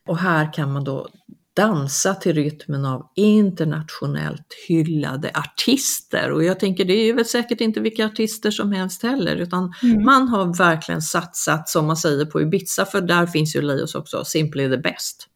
Och 0.09 0.19
här 0.19 0.53
kan 0.53 0.73
man 0.73 0.85
då 0.85 1.09
dansa 1.57 2.15
till 2.15 2.35
rytmen 2.35 2.85
av 2.85 3.13
internationellt 3.17 4.55
hyllade 4.69 5.31
artister. 5.35 6.31
Och 6.31 6.45
jag 6.45 6.61
tänker 6.61 6.85
det 6.85 6.93
är 6.95 7.15
väl 7.15 7.25
säkert 7.25 7.61
inte 7.61 7.81
vilka 7.81 8.07
artister 8.07 8.51
som 8.51 8.73
helst 8.73 9.03
heller 9.03 9.37
utan 9.37 9.75
mm. 9.83 10.05
man 10.05 10.29
har 10.29 10.59
verkligen 10.59 11.03
satsat 11.03 11.69
som 11.69 11.87
man 11.87 11.97
säger 11.97 12.25
på 12.25 12.41
Ibiza 12.41 12.85
för 12.85 13.01
där 13.01 13.27
finns 13.27 13.57
ju 13.57 13.63
Leos 13.63 13.95
också, 13.95 14.25
Simply 14.25 14.71
the 14.71 14.77
Best. 14.77 15.29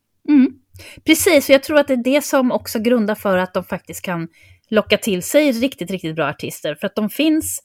Precis, 1.05 1.49
och 1.49 1.55
jag 1.55 1.63
tror 1.63 1.79
att 1.79 1.87
det 1.87 1.93
är 1.93 2.05
det 2.05 2.25
som 2.25 2.53
också 2.53 2.79
grundar 2.79 3.15
för 3.15 3.39
att 3.39 3.55
de 3.55 3.65
faktiskt 3.65 4.03
kan 4.03 4.29
locka 4.69 4.99
till 4.99 5.23
sig 5.23 5.53
riktigt, 5.53 5.91
riktigt 5.91 6.17
bra 6.17 6.29
artister. 6.29 6.75
För 6.75 6.87
att 6.87 6.95
de 6.95 7.11
finns 7.11 7.63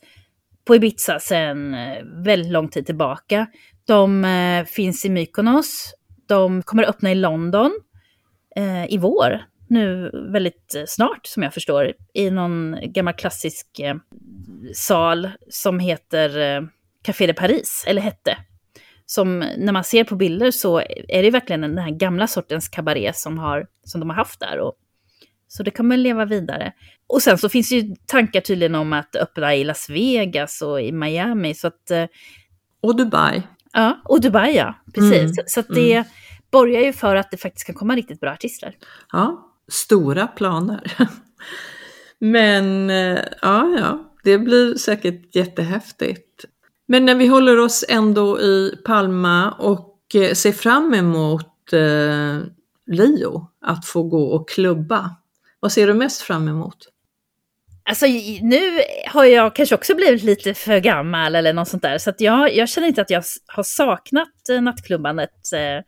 på 0.65 0.75
Ibiza 0.75 1.19
sedan 1.19 1.73
eh, 1.73 2.03
väldigt 2.25 2.51
lång 2.51 2.69
tid 2.69 2.85
tillbaka. 2.85 3.47
De 3.85 4.25
eh, 4.25 4.65
finns 4.65 5.05
i 5.05 5.09
Mykonos, 5.09 5.93
de 6.27 6.63
kommer 6.63 6.83
att 6.83 6.89
öppna 6.89 7.11
i 7.11 7.15
London 7.15 7.79
eh, 8.55 8.93
i 8.93 8.97
vår, 8.97 9.45
nu 9.67 10.11
väldigt 10.31 10.75
eh, 10.75 10.83
snart 10.87 11.25
som 11.25 11.43
jag 11.43 11.53
förstår, 11.53 11.93
i 12.13 12.31
någon 12.31 12.77
gammal 12.83 13.13
klassisk 13.13 13.79
eh, 13.79 13.95
sal 14.73 15.29
som 15.49 15.79
heter 15.79 16.39
eh, 16.39 16.61
Café 17.01 17.27
de 17.27 17.33
Paris, 17.33 17.83
eller 17.87 18.01
hette 18.01 18.37
som 19.05 19.39
när 19.39 19.73
man 19.73 19.83
ser 19.83 20.03
på 20.03 20.15
bilder 20.15 20.51
så 20.51 20.79
är 21.07 21.23
det 21.23 21.31
verkligen 21.31 21.61
den 21.61 21.77
här 21.77 21.91
gamla 21.91 22.27
sortens 22.27 22.67
kabaré 22.67 23.11
som, 23.13 23.37
har, 23.37 23.67
som 23.83 23.99
de 23.99 24.09
har 24.09 24.17
haft 24.17 24.39
där. 24.39 24.59
Och, 24.59 24.73
så 25.47 25.63
det 25.63 25.71
kommer 25.71 25.97
leva 25.97 26.25
vidare. 26.25 26.73
Och 27.07 27.21
sen 27.21 27.37
så 27.37 27.49
finns 27.49 27.69
det 27.69 27.75
ju 27.75 27.95
tankar 28.05 28.41
tydligen 28.41 28.75
om 28.75 28.93
att 28.93 29.15
öppna 29.15 29.55
i 29.55 29.63
Las 29.63 29.89
Vegas 29.89 30.61
och 30.61 30.81
i 30.81 30.91
Miami. 30.91 31.53
Så 31.53 31.67
att, 31.67 31.91
eh, 31.91 32.05
och 32.81 32.95
Dubai. 32.95 33.43
Ja, 33.73 34.01
och 34.05 34.21
Dubai 34.21 34.55
ja, 34.55 34.75
precis. 34.93 35.19
Mm. 35.19 35.33
Så, 35.33 35.43
så 35.47 35.59
att 35.59 35.67
det 35.69 35.93
mm. 35.93 36.09
borgar 36.51 36.81
ju 36.81 36.93
för 36.93 37.15
att 37.15 37.31
det 37.31 37.37
faktiskt 37.37 37.65
kan 37.65 37.75
komma 37.75 37.95
riktigt 37.95 38.19
bra 38.19 38.31
artister. 38.31 38.75
Ja, 39.11 39.53
stora 39.71 40.27
planer. 40.27 40.97
Men 42.19 42.89
eh, 42.89 43.19
ja, 43.41 43.75
ja, 43.79 44.13
det 44.23 44.37
blir 44.37 44.75
säkert 44.75 45.35
jättehäftigt. 45.35 46.45
Men 46.93 47.05
när 47.05 47.15
vi 47.15 47.27
håller 47.27 47.59
oss 47.59 47.85
ändå 47.89 48.41
i 48.41 48.75
Palma 48.85 49.51
och 49.51 50.15
eh, 50.15 50.33
ser 50.33 50.51
fram 50.51 50.93
emot 50.93 51.73
eh, 51.73 52.39
Lio, 52.91 53.47
att 53.61 53.85
få 53.85 54.03
gå 54.03 54.23
och 54.23 54.49
klubba, 54.49 55.15
vad 55.59 55.71
ser 55.71 55.87
du 55.87 55.93
mest 55.93 56.21
fram 56.21 56.47
emot? 56.47 56.77
Alltså 57.89 58.05
nu 58.41 58.79
har 59.07 59.25
jag 59.25 59.55
kanske 59.55 59.75
också 59.75 59.95
blivit 59.95 60.23
lite 60.23 60.53
för 60.53 60.79
gammal 60.79 61.35
eller 61.35 61.53
något 61.53 61.67
sånt 61.67 61.83
där, 61.83 61.97
så 61.97 62.09
att 62.09 62.21
jag, 62.21 62.55
jag 62.55 62.69
känner 62.69 62.87
inte 62.87 63.01
att 63.01 63.09
jag 63.09 63.23
har 63.47 63.63
saknat 63.63 64.49
eh, 64.49 64.61
nattklubbandet 64.61 65.53
eh, 65.53 65.83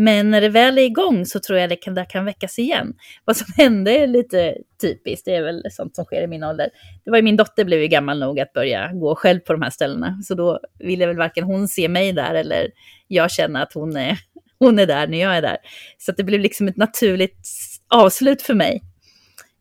men 0.00 0.30
när 0.30 0.40
det 0.40 0.48
väl 0.48 0.78
är 0.78 0.82
igång 0.82 1.26
så 1.26 1.40
tror 1.40 1.58
jag 1.58 1.68
det 1.68 1.76
kan, 1.76 1.94
det 1.94 2.04
kan 2.04 2.24
väckas 2.24 2.58
igen. 2.58 2.94
Vad 3.24 3.36
som 3.36 3.46
hände 3.56 3.90
är 3.90 4.06
lite 4.06 4.56
typiskt, 4.80 5.24
det 5.24 5.34
är 5.34 5.42
väl 5.42 5.62
sånt 5.70 5.96
som 5.96 6.04
sker 6.04 6.22
i 6.22 6.26
min 6.26 6.44
ålder. 6.44 6.70
Det 7.04 7.10
var 7.10 7.18
ju 7.18 7.22
min 7.22 7.36
dotter 7.36 7.64
blev 7.64 7.80
ju 7.80 7.88
gammal 7.88 8.18
nog 8.18 8.40
att 8.40 8.52
börja 8.52 8.92
gå 8.92 9.14
själv 9.14 9.40
på 9.40 9.52
de 9.52 9.62
här 9.62 9.70
ställena. 9.70 10.22
Så 10.22 10.34
då 10.34 10.60
ville 10.78 11.06
väl 11.06 11.16
varken 11.16 11.44
hon 11.44 11.68
se 11.68 11.88
mig 11.88 12.12
där 12.12 12.34
eller 12.34 12.68
jag 13.08 13.30
känna 13.30 13.62
att 13.62 13.72
hon 13.72 13.96
är, 13.96 14.18
hon 14.58 14.78
är 14.78 14.86
där 14.86 15.06
när 15.06 15.18
jag 15.18 15.36
är 15.36 15.42
där. 15.42 15.56
Så 15.98 16.12
det 16.12 16.24
blev 16.24 16.40
liksom 16.40 16.68
ett 16.68 16.76
naturligt 16.76 17.48
avslut 17.88 18.42
för 18.42 18.54
mig. 18.54 18.82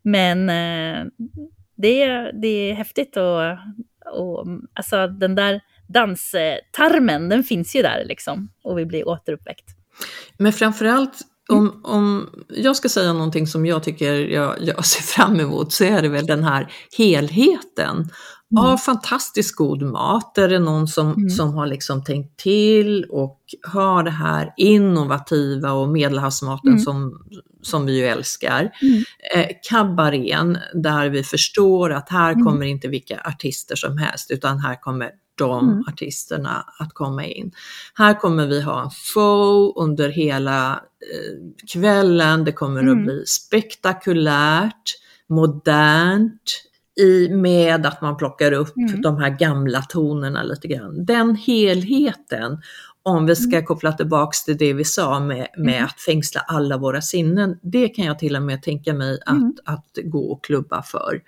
Men 0.01 0.49
eh, 0.49 1.05
det, 1.75 2.31
det 2.41 2.47
är 2.47 2.73
häftigt 2.73 3.17
och, 3.17 3.41
och 4.19 4.47
alltså 4.73 5.07
den 5.07 5.35
där 5.35 5.61
danstarmen, 5.87 7.29
den 7.29 7.43
finns 7.43 7.75
ju 7.75 7.81
där 7.81 8.05
liksom 8.05 8.49
och 8.63 8.79
vi 8.79 8.85
blir 8.85 9.07
återuppväckt. 9.07 9.76
Men 10.37 10.53
framförallt 10.53 11.21
om, 11.49 11.81
om 11.83 12.29
jag 12.49 12.75
ska 12.75 12.89
säga 12.89 13.13
någonting 13.13 13.47
som 13.47 13.65
jag 13.65 13.83
tycker 13.83 14.13
jag, 14.13 14.55
jag 14.61 14.85
ser 14.85 15.01
fram 15.01 15.39
emot 15.39 15.73
så 15.73 15.83
är 15.83 16.01
det 16.01 16.09
väl 16.09 16.25
den 16.25 16.43
här 16.43 16.71
helheten 16.97 18.09
Mm. 18.51 18.63
av 18.65 18.77
fantastiskt 18.77 19.55
god 19.55 19.81
mat. 19.81 20.35
Där 20.35 20.49
det 20.49 20.55
är 20.55 20.59
någon 20.59 20.87
som, 20.87 21.13
mm. 21.13 21.29
som 21.29 21.53
har 21.53 21.67
liksom 21.67 22.03
tänkt 22.03 22.39
till 22.39 23.03
och 23.03 23.39
har 23.67 24.03
det 24.03 24.11
här 24.11 24.53
innovativa 24.57 25.71
och 25.71 25.89
medelhavsmaten 25.89 26.71
mm. 26.71 26.79
som, 26.79 27.25
som 27.61 27.85
vi 27.85 27.97
ju 27.97 28.05
älskar. 28.05 28.71
Mm. 28.81 29.03
Eh, 29.35 29.47
kabarén 29.69 30.57
där 30.73 31.09
vi 31.09 31.23
förstår 31.23 31.93
att 31.93 32.09
här 32.09 32.31
mm. 32.31 32.45
kommer 32.45 32.65
inte 32.65 32.87
vilka 32.87 33.21
artister 33.25 33.75
som 33.75 33.97
helst 33.97 34.31
utan 34.31 34.59
här 34.59 34.81
kommer 34.81 35.11
de 35.37 35.69
mm. 35.69 35.83
artisterna 35.87 36.65
att 36.79 36.93
komma 36.93 37.25
in. 37.25 37.51
Här 37.93 38.13
kommer 38.13 38.47
vi 38.47 38.61
ha 38.61 38.83
en 38.83 38.89
show 38.89 39.73
under 39.77 40.09
hela 40.09 40.71
eh, 40.73 41.67
kvällen. 41.73 42.43
Det 42.43 42.51
kommer 42.51 42.81
mm. 42.81 42.97
att 42.97 43.05
bli 43.05 43.25
spektakulärt, 43.25 44.83
modernt, 45.29 46.67
i, 46.99 47.29
med 47.29 47.85
att 47.85 48.01
man 48.01 48.17
plockar 48.17 48.51
upp 48.51 48.77
mm. 48.77 49.01
de 49.01 49.17
här 49.17 49.29
gamla 49.29 49.81
tonerna 49.81 50.43
lite 50.43 50.67
grann. 50.67 51.05
Den 51.05 51.35
helheten 51.35 52.61
om 53.07 53.25
vi 53.25 53.35
ska 53.35 53.55
mm. 53.55 53.65
koppla 53.65 53.91
tillbaks 53.91 54.43
till 54.43 54.57
det 54.57 54.73
vi 54.73 54.85
sa 54.85 55.19
med, 55.19 55.47
med 55.57 55.75
mm. 55.75 55.85
att 55.85 56.01
fängsla 56.01 56.41
alla 56.47 56.77
våra 56.77 57.01
sinnen, 57.01 57.59
det 57.61 57.89
kan 57.89 58.05
jag 58.05 58.19
till 58.19 58.35
och 58.35 58.41
med 58.41 58.63
tänka 58.63 58.93
mig 58.93 59.19
att, 59.25 59.35
mm. 59.35 59.53
att 59.65 59.97
gå 60.03 60.31
och 60.31 60.43
klubba 60.43 60.83
för. 60.83 61.21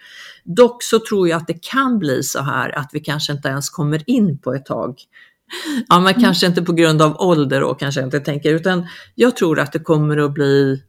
Dock 0.44 0.84
så 0.84 1.00
tror 1.00 1.30
jag 1.30 1.38
att 1.38 1.48
det 1.48 1.64
kan 1.72 2.00
bli 2.00 2.24
så 2.24 2.42
här 2.42 2.78
att 2.78 2.90
vi 2.94 3.00
kanske 3.00 3.34
inte 3.34 3.48
ens 3.48 3.70
kommer 3.70 4.10
in 4.10 4.38
på 4.38 4.54
ett 4.54 4.66
tag. 4.66 4.96
Ja, 5.88 6.00
men 6.00 6.14
mm. 6.14 6.22
kanske 6.24 6.48
inte 6.48 6.62
på 6.62 6.74
grund 6.74 7.02
av 7.02 7.22
ålder 7.22 7.64
och 7.64 7.80
kanske 7.80 8.02
inte 8.02 8.20
tänker, 8.20 8.54
utan 8.54 8.88
jag 9.16 9.36
tror 9.36 9.60
att 9.60 9.72
det 9.72 9.80
kommer 9.80 10.18
att 10.18 10.34
bli 10.34 10.84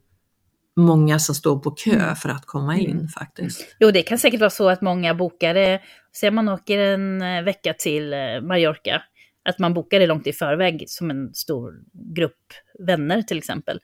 många 0.75 1.19
som 1.19 1.35
står 1.35 1.59
på 1.59 1.71
kö 1.71 1.91
mm. 1.91 2.15
för 2.15 2.29
att 2.29 2.45
komma 2.45 2.77
in 2.77 2.91
mm. 2.91 3.07
faktiskt. 3.07 3.75
Jo, 3.79 3.91
det 3.91 4.01
kan 4.01 4.17
säkert 4.17 4.39
vara 4.39 4.49
så 4.49 4.69
att 4.69 4.81
många 4.81 5.15
bokare, 5.15 5.79
säg 6.15 6.31
man 6.31 6.49
åker 6.49 6.79
en 6.79 7.21
eh, 7.21 7.43
vecka 7.43 7.73
till 7.73 8.13
eh, 8.13 8.19
Mallorca, 8.41 9.01
att 9.49 9.59
man 9.59 9.73
bokar 9.73 9.99
det 9.99 10.07
långt 10.07 10.27
i 10.27 10.33
förväg 10.33 10.83
som 10.87 11.11
en 11.11 11.33
stor 11.33 11.73
grupp 12.15 12.53
vänner 12.79 13.21
till 13.21 13.37
exempel. 13.37 13.79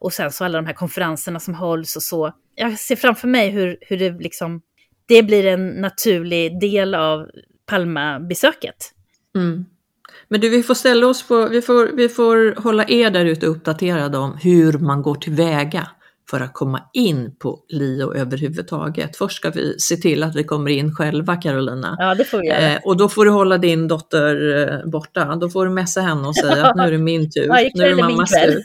Och 0.00 0.12
sen 0.12 0.32
så 0.32 0.44
alla 0.44 0.58
de 0.58 0.66
här 0.66 0.74
konferenserna 0.74 1.40
som 1.40 1.54
hålls 1.54 1.96
och 1.96 2.02
så. 2.02 2.32
Jag 2.54 2.78
ser 2.78 2.96
framför 2.96 3.28
mig 3.28 3.50
hur, 3.50 3.78
hur 3.80 3.96
det 3.96 4.10
liksom, 4.10 4.62
det 5.06 5.22
blir 5.22 5.46
en 5.46 5.68
naturlig 5.68 6.60
del 6.60 6.94
av 6.94 7.26
Palma-besöket. 7.66 8.92
Mm. 9.36 9.64
Men 10.28 10.40
du, 10.40 10.48
vi 10.48 10.62
får 10.62 10.74
ställa 10.74 11.06
oss 11.06 11.28
på, 11.28 11.48
vi 11.48 11.62
får, 11.62 11.86
vi 11.86 12.08
får 12.08 12.62
hålla 12.62 12.84
er 12.88 13.10
där 13.10 13.24
ute 13.24 13.46
uppdaterade 13.46 14.18
om 14.18 14.38
hur 14.42 14.72
man 14.72 15.02
går 15.02 15.14
tillväga 15.14 15.88
för 16.30 16.40
att 16.40 16.52
komma 16.52 16.82
in 16.92 17.36
på 17.38 17.58
LIO 17.68 18.14
överhuvudtaget. 18.14 19.16
Först 19.16 19.36
ska 19.36 19.50
vi 19.50 19.78
se 19.78 19.96
till 19.96 20.22
att 20.22 20.36
vi 20.36 20.44
kommer 20.44 20.70
in 20.70 20.94
själva 20.94 21.36
Carolina. 21.36 21.96
Ja, 21.98 22.14
det 22.14 22.24
får 22.24 22.38
vi 22.38 22.46
göra. 22.46 22.58
Eh, 22.58 22.78
och 22.84 22.96
då 22.96 23.08
får 23.08 23.24
du 23.24 23.30
hålla 23.30 23.58
din 23.58 23.88
dotter 23.88 24.58
eh, 24.58 24.90
borta. 24.90 25.36
Då 25.36 25.50
får 25.50 25.66
du 25.66 25.70
messa 25.72 26.00
henne 26.00 26.28
och 26.28 26.36
säga 26.36 26.66
att 26.66 26.76
nu 26.76 26.82
är 26.82 26.90
det 26.90 26.98
min 26.98 27.30
tur. 27.30 27.48
Ja, 27.58 27.70
nu 27.74 27.84
är 27.84 27.88
det 27.88 28.02
mammas 28.02 28.30
tur. 28.30 28.62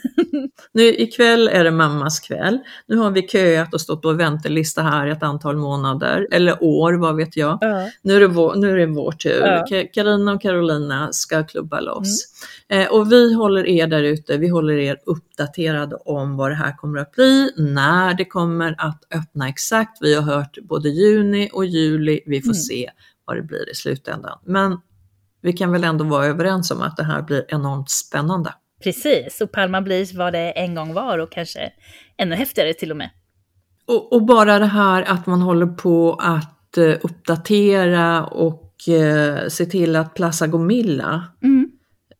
Nu, 0.72 0.82
ikväll 0.82 1.48
är 1.48 1.64
det 1.64 1.70
mammas 1.70 2.20
kväll. 2.20 2.58
Nu 2.86 2.96
har 2.96 3.10
vi 3.10 3.28
köat 3.28 3.74
och 3.74 3.80
stått 3.80 4.02
på 4.02 4.12
väntelista 4.12 4.82
här 4.82 5.06
ett 5.06 5.22
antal 5.22 5.56
månader, 5.56 6.28
eller 6.30 6.64
år, 6.64 6.92
vad 6.92 7.16
vet 7.16 7.36
jag. 7.36 7.58
Ja. 7.60 7.88
Nu, 8.02 8.16
är 8.16 8.20
det 8.20 8.26
vår, 8.26 8.54
nu 8.54 8.70
är 8.70 8.76
det 8.76 8.86
vår 8.86 9.12
tur. 9.12 9.92
Carina 9.94 10.32
och 10.32 10.42
Carolina 10.42 11.08
ska 11.12 11.42
klubba 11.42 11.80
loss. 11.80 12.26
Mm. 12.68 12.82
Eh, 12.82 12.92
och 12.92 13.12
vi 13.12 13.34
håller 13.34 13.66
er 13.66 13.86
där 13.86 14.02
ute, 14.02 14.36
vi 14.36 14.48
håller 14.48 14.74
er 14.74 14.96
uppdaterade 15.06 15.96
om 15.96 16.36
vad 16.36 16.50
det 16.50 16.54
här 16.54 16.76
kommer 16.76 16.98
att 16.98 17.12
bli 17.12 17.50
när 17.56 18.14
det 18.14 18.24
kommer 18.24 18.74
att 18.78 19.02
öppna 19.14 19.48
exakt. 19.48 19.98
Vi 20.00 20.14
har 20.14 20.22
hört 20.22 20.58
både 20.62 20.88
juni 20.88 21.50
och 21.52 21.66
juli, 21.66 22.20
vi 22.26 22.40
får 22.40 22.46
mm. 22.46 22.54
se 22.54 22.90
vad 23.24 23.36
det 23.36 23.42
blir 23.42 23.70
i 23.70 23.74
slutändan. 23.74 24.38
Men 24.44 24.78
vi 25.40 25.52
kan 25.52 25.72
väl 25.72 25.84
ändå 25.84 26.04
vara 26.04 26.26
överens 26.26 26.70
om 26.70 26.82
att 26.82 26.96
det 26.96 27.04
här 27.04 27.22
blir 27.22 27.44
enormt 27.48 27.90
spännande. 27.90 28.54
Precis, 28.82 29.40
och 29.40 29.52
Palma 29.52 29.80
blir 29.82 30.18
vad 30.18 30.32
det 30.32 30.50
en 30.50 30.74
gång 30.74 30.94
var 30.94 31.18
och 31.18 31.32
kanske 31.32 31.72
ännu 32.16 32.34
häftigare 32.34 32.74
till 32.74 32.90
och 32.90 32.96
med. 32.96 33.10
Och, 33.86 34.12
och 34.12 34.26
bara 34.26 34.58
det 34.58 34.66
här 34.66 35.02
att 35.02 35.26
man 35.26 35.42
håller 35.42 35.66
på 35.66 36.14
att 36.14 36.78
uh, 36.78 36.94
uppdatera 37.02 38.26
och 38.26 38.74
uh, 38.88 39.48
se 39.48 39.66
till 39.66 39.96
att 39.96 40.14
Plaza 40.14 40.46
Gomilla 40.46 41.24
Mm. 41.42 41.70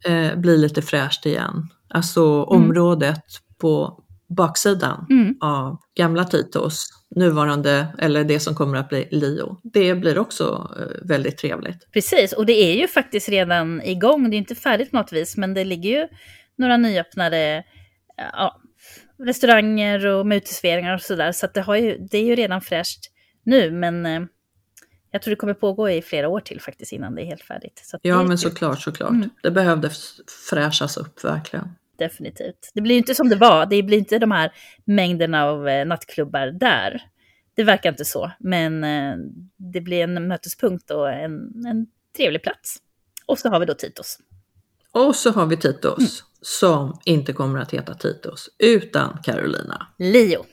uh, 0.09 0.41
blir 0.41 0.59
lite 0.59 0.83
fräscht 0.83 1.27
igen. 1.27 1.69
Alltså 1.89 2.43
området 2.43 3.25
på 3.59 4.04
baksidan 4.35 5.07
Mm. 5.11 5.37
av 5.41 5.79
gamla 5.97 6.25
Titos, 6.25 6.87
nuvarande, 7.17 7.87
eller 7.99 8.25
det 8.25 8.41
som 8.41 8.55
kommer 8.55 8.79
att 8.79 8.89
bli 8.89 9.09
Lio. 9.11 9.61
Det 9.63 9.95
blir 9.95 10.19
också 10.19 10.71
eh, 10.79 11.07
väldigt 11.09 11.39
trevligt. 11.39 11.93
Precis, 11.93 12.33
och 12.33 12.47
det 12.47 12.53
är 12.53 12.81
ju 12.81 12.89
faktiskt 12.89 13.29
redan 13.29 13.83
igång. 13.83 14.31
Det 14.31 14.37
är 14.37 14.39
inte 14.39 14.55
färdigt 14.55 14.91
på 14.91 14.97
något 14.97 15.13
vis, 15.13 15.37
men 15.37 15.55
det 15.55 15.65
ligger 15.65 15.91
ju 15.91 16.09
några 16.57 16.77
nyöppnade 16.77 17.65
ja, 18.17 18.61
restauranger 19.19 20.07
och 20.07 20.27
med 20.27 20.37
uteserveringar 20.37 20.95
och 20.95 21.01
sådär. 21.01 21.33
Så 21.33 21.47
att 21.47 21.55
det, 21.55 21.61
har 21.61 21.77
ju, 21.77 21.99
det 22.11 22.19
är 22.19 22.25
ju 22.25 22.35
redan 22.35 22.61
fräscht 22.61 23.11
nu, 23.45 23.71
men 23.71 24.07
eh, 24.07 24.23
jag 25.11 25.23
tror 25.23 25.31
det 25.31 25.37
kommer 25.37 25.55
pågå 25.55 25.91
i 25.91 26.03
flera 26.03 26.29
år 26.29 26.41
till 26.41 26.61
faktiskt 26.61 26.93
innan 26.93 27.15
det 27.15 27.23
är 27.23 27.27
helt 27.27 27.43
färdigt. 27.43 27.83
Så 27.85 27.99
det 28.03 28.09
Ja, 28.09 28.23
men 28.23 28.39
såklart, 28.39 28.81
såklart. 28.81 29.11
Mm. 29.11 29.31
Det 29.43 29.51
behövde 29.51 29.91
fräschas 30.51 30.97
upp 30.97 31.25
verkligen. 31.25 31.69
Definitivt. 31.99 32.71
Det 32.75 32.81
blir 32.81 32.95
ju 32.95 32.99
inte 32.99 33.15
som 33.15 33.29
det 33.29 33.37
var. 33.37 33.67
Det 33.67 33.83
blir 33.83 33.99
inte 33.99 34.19
de 34.19 34.31
här 34.31 34.53
mängderna 34.85 35.45
av 35.45 35.69
eh, 35.69 35.87
nattklubbar 35.87 36.47
där. 36.47 37.03
Det 37.57 37.65
verkar 37.65 37.91
inte 37.91 38.05
så. 38.05 38.31
Men 38.39 38.85
eh, 38.85 39.15
det 39.57 39.81
blir 39.81 40.03
en 40.05 40.29
mötespunkt 40.29 40.91
och 40.91 41.13
en, 41.13 41.33
en 41.67 41.87
trevlig 42.17 42.43
plats. 42.43 42.77
Och 43.27 43.39
så 43.39 43.49
har 43.49 43.61
vi 43.61 43.67
då 43.67 43.75
Titos. 43.75 44.19
Och 44.93 45.17
så 45.17 45.31
har 45.31 45.47
vi 45.47 45.57
Titos 45.57 45.99
Mm. 45.99 46.11
som 46.41 47.01
inte 47.05 47.33
kommer 47.33 47.61
att 47.61 47.71
heta 47.75 47.95
Titos 47.95 48.49
utan 48.59 49.19
Carolina. 49.23 49.87
Lio. 49.99 50.45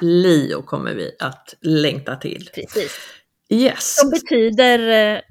Lio 0.00 0.62
kommer 0.62 0.94
vi 0.94 1.16
att 1.18 1.54
längta 1.60 2.16
till. 2.16 2.48
Precis. 2.54 2.98
Yes. 3.48 3.96
Som 4.00 4.10
betyder 4.10 4.78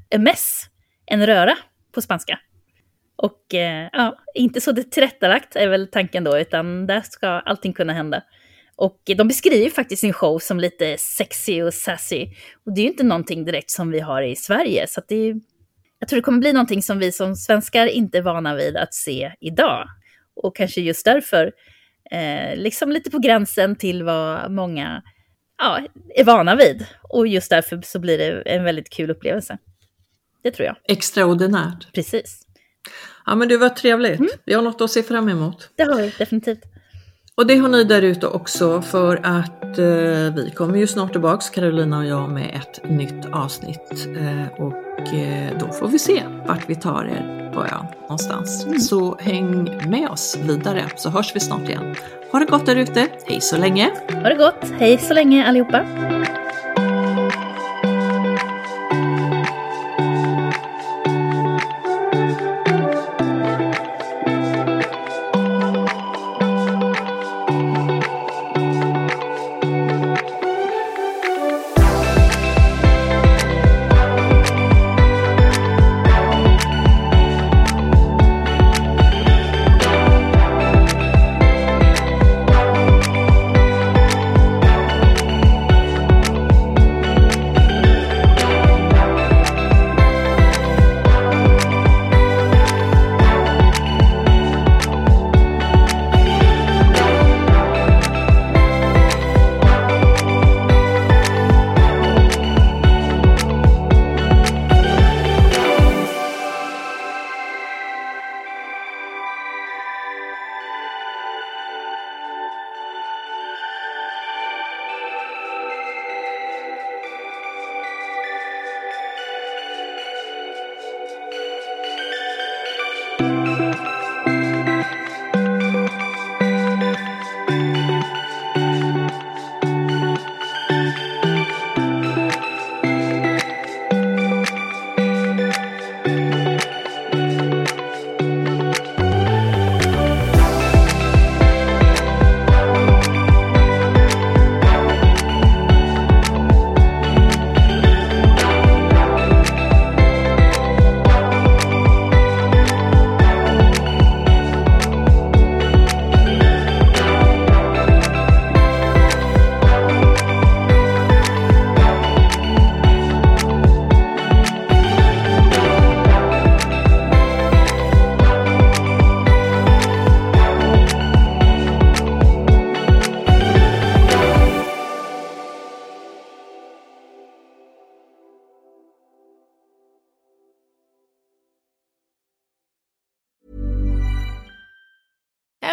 eh, 0.10 0.20
mess, 0.20 0.62
en 1.06 1.26
röra 1.26 1.58
på 1.92 2.02
spanska. 2.02 2.40
Och 3.22 3.54
eh, 3.54 3.90
ja, 3.94 4.18
inte 4.34 4.62
så 4.62 4.72
det 4.72 4.92
tillrättalagt 4.92 5.56
är 5.56 5.68
väl 5.68 5.88
tanken 5.88 6.24
då, 6.24 6.40
utan 6.40 6.88
där 6.88 7.02
ska 7.02 7.28
allting 7.28 7.74
kunna 7.74 7.94
hända. 7.94 8.24
Och 8.76 9.02
de 9.06 9.28
beskriver 9.28 9.70
faktiskt 9.70 10.00
sin 10.00 10.14
show 10.14 10.40
som 10.40 10.60
lite 10.60 10.98
sexy 10.98 11.62
och 11.62 11.74
sassy. 11.74 12.28
Och 12.66 12.74
det 12.74 12.82
är 12.82 12.84
ju 12.84 12.90
inte 12.90 13.04
någonting 13.04 13.46
direkt 13.46 13.72
som 13.72 13.92
vi 13.92 14.00
har 14.00 14.22
i 14.22 14.36
Sverige. 14.36 14.88
Så 14.88 15.02
det 15.08 15.16
är, 15.16 15.36
jag 16.00 16.10
tror 16.10 16.18
det 16.18 16.24
kommer 16.24 16.40
bli 16.40 16.54
någonting 16.54 16.82
som 16.82 17.00
vi 17.00 17.12
som 17.12 17.36
svenskar 17.36 17.88
inte 17.88 18.18
är 18.18 18.22
vana 18.22 18.56
vid 18.56 18.78
att 18.78 18.94
se 18.94 19.32
idag. 19.40 19.88
Och 20.36 20.56
kanske 20.56 20.82
just 20.82 21.06
därför, 21.06 21.52
eh, 22.12 22.56
liksom 22.56 22.92
lite 22.92 23.10
på 23.10 23.20
gränsen 23.20 23.76
till 23.76 24.04
vad 24.04 24.52
många 24.52 25.04
ja, 25.58 25.80
är 26.16 26.24
vana 26.24 26.56
vid. 26.56 26.86
Och 27.04 27.28
just 27.28 27.50
därför 27.50 27.82
så 27.84 28.00
blir 28.00 28.18
det 28.18 28.42
en 28.42 28.64
väldigt 28.64 28.90
kul 28.90 29.12
upplevelse. 29.12 29.58
Det 30.44 30.52
tror 30.52 30.66
jag. 30.66 30.76
Extraordinärt. 30.88 31.94
Precis. 31.94 32.49
Ja 33.30 33.36
men 33.36 33.48
det 33.48 33.58
var 33.58 33.70
trevligt. 33.70 34.20
Mm. 34.20 34.32
Vi 34.46 34.54
har 34.54 34.62
något 34.62 34.82
att 34.82 34.92
se 34.92 35.04
fram 35.04 35.30
emot. 35.30 35.70
Det 35.76 35.84
har 35.84 35.96
vi 35.96 36.14
definitivt. 36.18 36.60
Och 37.36 37.48
det 37.48 37.58
har 37.58 37.70
ni 37.70 37.84
där 37.84 38.02
ute 38.02 38.28
också 38.28 38.82
för 38.82 39.20
att 39.24 39.78
eh, 39.78 40.36
vi 40.36 40.54
kommer 40.56 40.78
ju 40.78 40.88
snart 40.88 41.12
tillbaks, 41.12 41.50
Carolina 41.50 41.98
och 41.98 42.06
jag, 42.06 42.30
med 42.30 42.62
ett 42.62 42.90
nytt 42.90 43.26
avsnitt. 43.32 44.08
Eh, 44.18 44.64
och 44.66 45.14
eh, 45.14 45.60
då 45.60 45.72
får 45.72 45.88
vi 45.88 46.00
se 46.00 46.24
vart 46.48 46.70
vi 46.70 46.76
tar 46.76 47.06
er 47.06 47.52
på 47.54 47.60
ön 47.60 47.86
någonstans. 48.02 48.68
Så 48.90 49.18
häng 49.20 49.64
med 49.90 50.10
oss 50.10 50.38
vidare 50.44 50.90
så 50.96 51.10
hörs 51.10 51.36
vi 51.36 51.40
snart 51.40 51.70
igen. 51.70 51.96
Ha 52.32 52.40
det 52.40 52.46
gott 52.46 52.66
där 52.66 52.76
ute. 52.76 53.08
Hej 53.26 53.42
så 53.42 53.58
länge! 53.58 53.92
Ha 54.10 54.30
det 54.30 54.36
gott. 54.36 54.72
Hej 54.80 54.98
så 54.98 55.14
länge 55.14 55.46
allihopa. 55.46 55.86